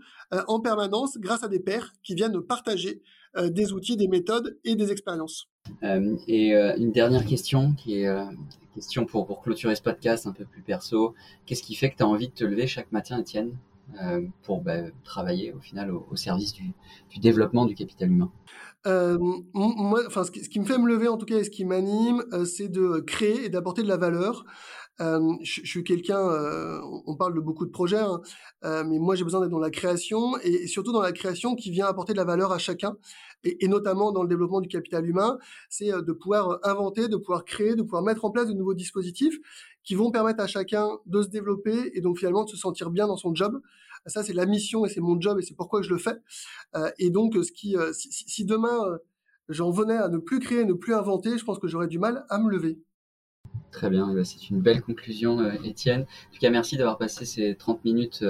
en 0.49 0.61
permanence 0.61 1.19
grâce 1.19 1.45
à 1.45 1.49
des 1.49 1.61
pairs 1.61 1.93
qui 2.03 2.15
viennent 2.15 2.41
partager 2.41 3.03
des 3.37 3.73
outils, 3.73 3.97
des 3.97 4.09
méthodes 4.09 4.59
et 4.65 4.75
des 4.75 4.91
expériences. 4.91 5.49
et 5.83 6.55
une 6.55 6.93
dernière 6.93 7.27
question 7.27 7.75
qui 7.75 7.99
est 7.99 8.09
question 8.75 9.07
pour, 9.07 9.27
pour 9.27 9.41
clôturer 9.43 9.75
ce 9.77 9.83
podcast 9.83 10.27
un 10.27 10.33
peu 10.33 10.45
plus 10.45 10.63
perso. 10.63 11.15
Qu'est-ce 11.47 11.63
qui 11.63 11.75
fait 11.75 11.91
que 11.91 11.97
tu 11.97 12.03
as 12.03 12.07
envie 12.07 12.29
de 12.29 12.35
te 12.35 12.45
lever 12.45 12.67
chaque 12.67 12.91
matin, 12.93 13.19
Étienne, 13.19 13.57
pour 14.43 14.61
bah, 14.61 14.83
travailler 15.05 15.53
au 15.53 15.61
final 15.61 15.91
au, 15.93 16.07
au 16.11 16.17
service 16.17 16.53
du, 16.53 16.73
du, 17.11 17.21
développement 17.21 17.67
du 17.67 17.75
capital 17.75 18.11
humain? 18.11 18.31
Euh, 18.87 19.19
moi, 19.55 20.01
enfin, 20.07 20.25
ce 20.25 20.31
qui, 20.31 20.45
ce 20.45 20.49
qui, 20.49 20.61
me 20.61 20.65
fait 20.65 20.77
me 20.77 20.89
lever 20.89 21.09
en 21.09 21.17
tout 21.17 21.27
cas 21.27 21.39
et 21.39 21.45
ce 21.45 21.51
qui 21.51 21.65
m'anime, 21.65 22.23
euh, 22.33 22.45
c'est 22.45 22.69
de 22.69 23.01
créer 23.01 23.47
et 23.47 23.49
d'apporter 23.49 23.83
de 23.83 23.89
la 23.89 23.97
valeur. 23.97 24.45
Je, 24.99 25.61
suis 25.65 25.83
quelqu'un, 25.83 26.21
euh, 26.21 26.81
on 27.07 27.17
parle 27.17 27.35
de 27.35 27.41
beaucoup 27.41 27.67
de 27.67 27.71
projets, 27.71 27.99
hein, 27.99 28.21
euh, 28.65 28.85
mais 28.85 28.99
moi 28.99 29.17
j'ai 29.17 29.25
besoin 29.25 29.41
d'être 29.41 29.51
dans 29.51 29.59
la 29.59 29.71
création 29.71 30.39
et, 30.43 30.67
surtout 30.69 30.93
dans 30.93 31.03
la 31.03 31.13
création 31.13 31.57
qui 31.57 31.71
vient 31.71 31.87
apporter 31.87 32.13
de 32.13 32.19
la 32.19 32.25
valeur 32.25 32.53
à 32.53 32.59
chacun 32.59 32.97
et, 33.43 33.67
notamment 33.69 34.13
dans 34.13 34.23
le 34.23 34.29
développement 34.29 34.61
du 34.61 34.69
capital 34.69 35.07
humain, 35.07 35.39
c'est 35.69 35.91
de 35.91 36.13
pouvoir 36.13 36.61
inventer, 36.63 37.09
de 37.09 37.17
pouvoir 37.17 37.45
créer, 37.45 37.75
de 37.75 37.83
pouvoir 37.83 38.03
mettre 38.03 38.25
en 38.25 38.31
place 38.31 38.49
de 38.49 38.55
nouveaux 38.55 38.75
dispositifs 38.75 39.37
qui 39.83 39.95
vont 39.95 40.11
permettre 40.11 40.43
à 40.43 40.47
chacun 40.47 40.89
de 41.07 41.23
se 41.23 41.29
développer 41.29 41.91
et 41.93 42.01
donc 42.01 42.19
finalement 42.19 42.45
de 42.45 42.51
se 42.51 42.57
sentir 42.57 42.91
bien 42.91 43.07
dans 43.07 43.19
son 43.19 43.35
job. 43.35 43.61
Ça, 44.07 44.23
c'est 44.23 44.33
la 44.33 44.47
mission 44.47 44.87
et 44.87 44.89
c'est 44.89 45.01
mon 45.01 45.21
job 45.21 45.39
et 45.39 45.43
c'est 45.43 45.55
pourquoi 45.55 45.83
je 45.83 45.91
le 45.91 45.99
fais. 45.99 46.17
Et 46.99 47.11
donc, 47.11 47.35
ce 47.35 47.53
qui, 47.53 47.77
si, 47.93 48.45
demain 48.47 48.99
j'en 49.49 49.71
venais 49.71 49.97
à 49.97 50.09
ne 50.09 50.19
plus 50.19 50.41
créer, 50.41 50.65
ne 50.65 50.73
plus 50.73 50.95
inventer, 50.95 51.37
je 51.37 51.45
pense 51.45 51.59
que 51.59 51.69
j'aurais 51.69 51.89
du 51.89 51.99
mal 51.99 52.25
à 52.31 52.39
me 52.39 52.51
lever. 52.51 52.79
Très 53.71 53.91
bien, 53.91 54.15
ben, 54.15 54.25
c'est 54.25 54.51
une 54.51 54.61
belle 54.61 54.83
conclusion, 54.83 55.51
Étienne. 55.65 56.03
En 56.03 56.33
tout 56.33 56.39
cas, 56.41 56.49
merci 56.49 56.77
d'avoir 56.77 56.97
passé 56.97 57.25
ces 57.25 57.57
30 57.57 57.85
minutes 57.85 58.25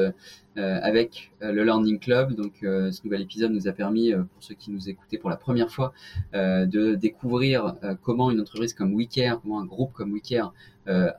avec 0.56 1.32
le 1.40 1.62
Learning 1.62 1.98
Club. 1.98 2.32
Donc, 2.32 2.54
ce 2.62 3.04
nouvel 3.04 3.20
épisode 3.20 3.52
nous 3.52 3.68
a 3.68 3.72
permis, 3.72 4.12
pour 4.12 4.42
ceux 4.42 4.54
qui 4.54 4.70
nous 4.70 4.88
écoutaient 4.88 5.18
pour 5.18 5.28
la 5.28 5.36
première 5.36 5.70
fois, 5.70 5.92
de 6.32 6.94
découvrir 6.94 7.74
comment 8.02 8.30
une 8.30 8.40
entreprise 8.40 8.72
comme 8.72 8.96
WeCare, 8.96 9.42
comment 9.42 9.60
un 9.60 9.66
groupe 9.66 9.92
comme 9.92 10.14
WeCare 10.14 10.54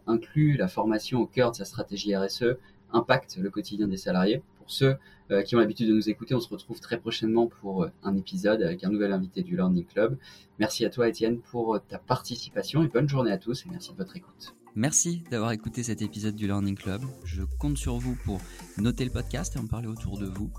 inclut 0.08 0.58
la 0.58 0.68
formation 0.68 1.22
au 1.22 1.28
cœur 1.28 1.52
de 1.52 1.56
sa 1.56 1.66
stratégie 1.66 2.16
RSE, 2.16 2.58
impacte 2.92 3.38
le 3.38 3.52
quotidien 3.52 3.88
des 3.88 3.98
salariés. 3.98 4.42
Pour 4.58 4.72
ceux 4.72 4.96
euh, 5.32 5.42
qui 5.42 5.56
ont 5.56 5.60
l'habitude 5.60 5.88
de 5.88 5.94
nous 5.94 6.10
écouter, 6.10 6.36
on 6.36 6.40
se 6.40 6.50
retrouve 6.50 6.80
très 6.80 7.00
prochainement 7.00 7.48
pour 7.48 7.84
euh, 7.84 7.92
un 8.04 8.16
épisode 8.16 8.62
avec 8.62 8.84
un 8.84 8.90
nouvel 8.90 9.12
invité 9.12 9.42
du 9.42 9.56
Learning 9.56 9.86
Club. 9.86 10.18
Merci 10.60 10.86
à 10.86 10.90
toi 10.90 11.08
Étienne 11.08 11.40
pour 11.40 11.76
euh, 11.76 11.80
ta 11.88 11.98
participation 11.98 12.84
et 12.84 12.88
bonne 12.88 13.10
journée 13.10 13.32
à 13.32 13.38
tous 13.38 13.66
et 13.66 13.70
merci 13.70 13.92
de 13.92 13.98
votre 13.98 14.16
écoute. 14.16 14.56
Merci 14.76 15.24
d'avoir 15.32 15.52
écouté 15.52 15.84
cet 15.84 16.02
épisode 16.02 16.36
du 16.36 16.48
Learning 16.48 16.76
Club. 16.76 17.02
Je 17.24 17.44
compte 17.60 17.78
sur 17.78 17.98
vous 17.98 18.16
pour 18.26 18.42
noter 18.78 19.06
le 19.06 19.12
podcast 19.12 19.56
et 19.56 19.60
en 19.60 19.68
parler 19.68 19.88
autour 19.88 20.20
de 20.20 20.26
vous. 20.26 20.52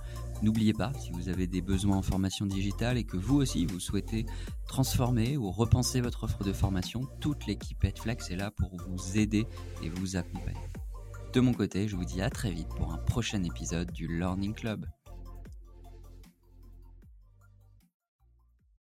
N'oubliez 0.42 0.72
pas, 0.72 0.92
si 0.94 1.10
vous 1.12 1.28
avez 1.28 1.46
des 1.46 1.60
besoins 1.60 1.98
en 1.98 2.02
formation 2.02 2.46
digitale 2.46 2.96
et 2.96 3.04
que 3.04 3.18
vous 3.18 3.36
aussi 3.36 3.66
vous 3.66 3.78
souhaitez 3.78 4.24
transformer 4.66 5.36
ou 5.36 5.50
repenser 5.50 6.00
votre 6.00 6.24
offre 6.24 6.42
de 6.44 6.52
formation, 6.52 7.06
toute 7.20 7.46
l'équipe 7.46 7.84
Edflex 7.84 8.30
est 8.30 8.36
là 8.36 8.50
pour 8.50 8.70
vous 8.88 9.18
aider 9.18 9.46
et 9.82 9.90
vous 9.90 10.16
accompagner. 10.16 10.58
De 11.36 11.42
mon 11.42 11.52
côté, 11.52 11.86
je 11.86 11.96
vous 11.96 12.06
dis 12.06 12.22
à 12.22 12.30
très 12.30 12.50
vite 12.50 12.70
pour 12.78 12.94
un 12.94 12.96
prochain 12.96 13.44
épisode 13.44 13.92
du 13.92 14.08
Learning 14.08 14.54
Club. 14.54 14.86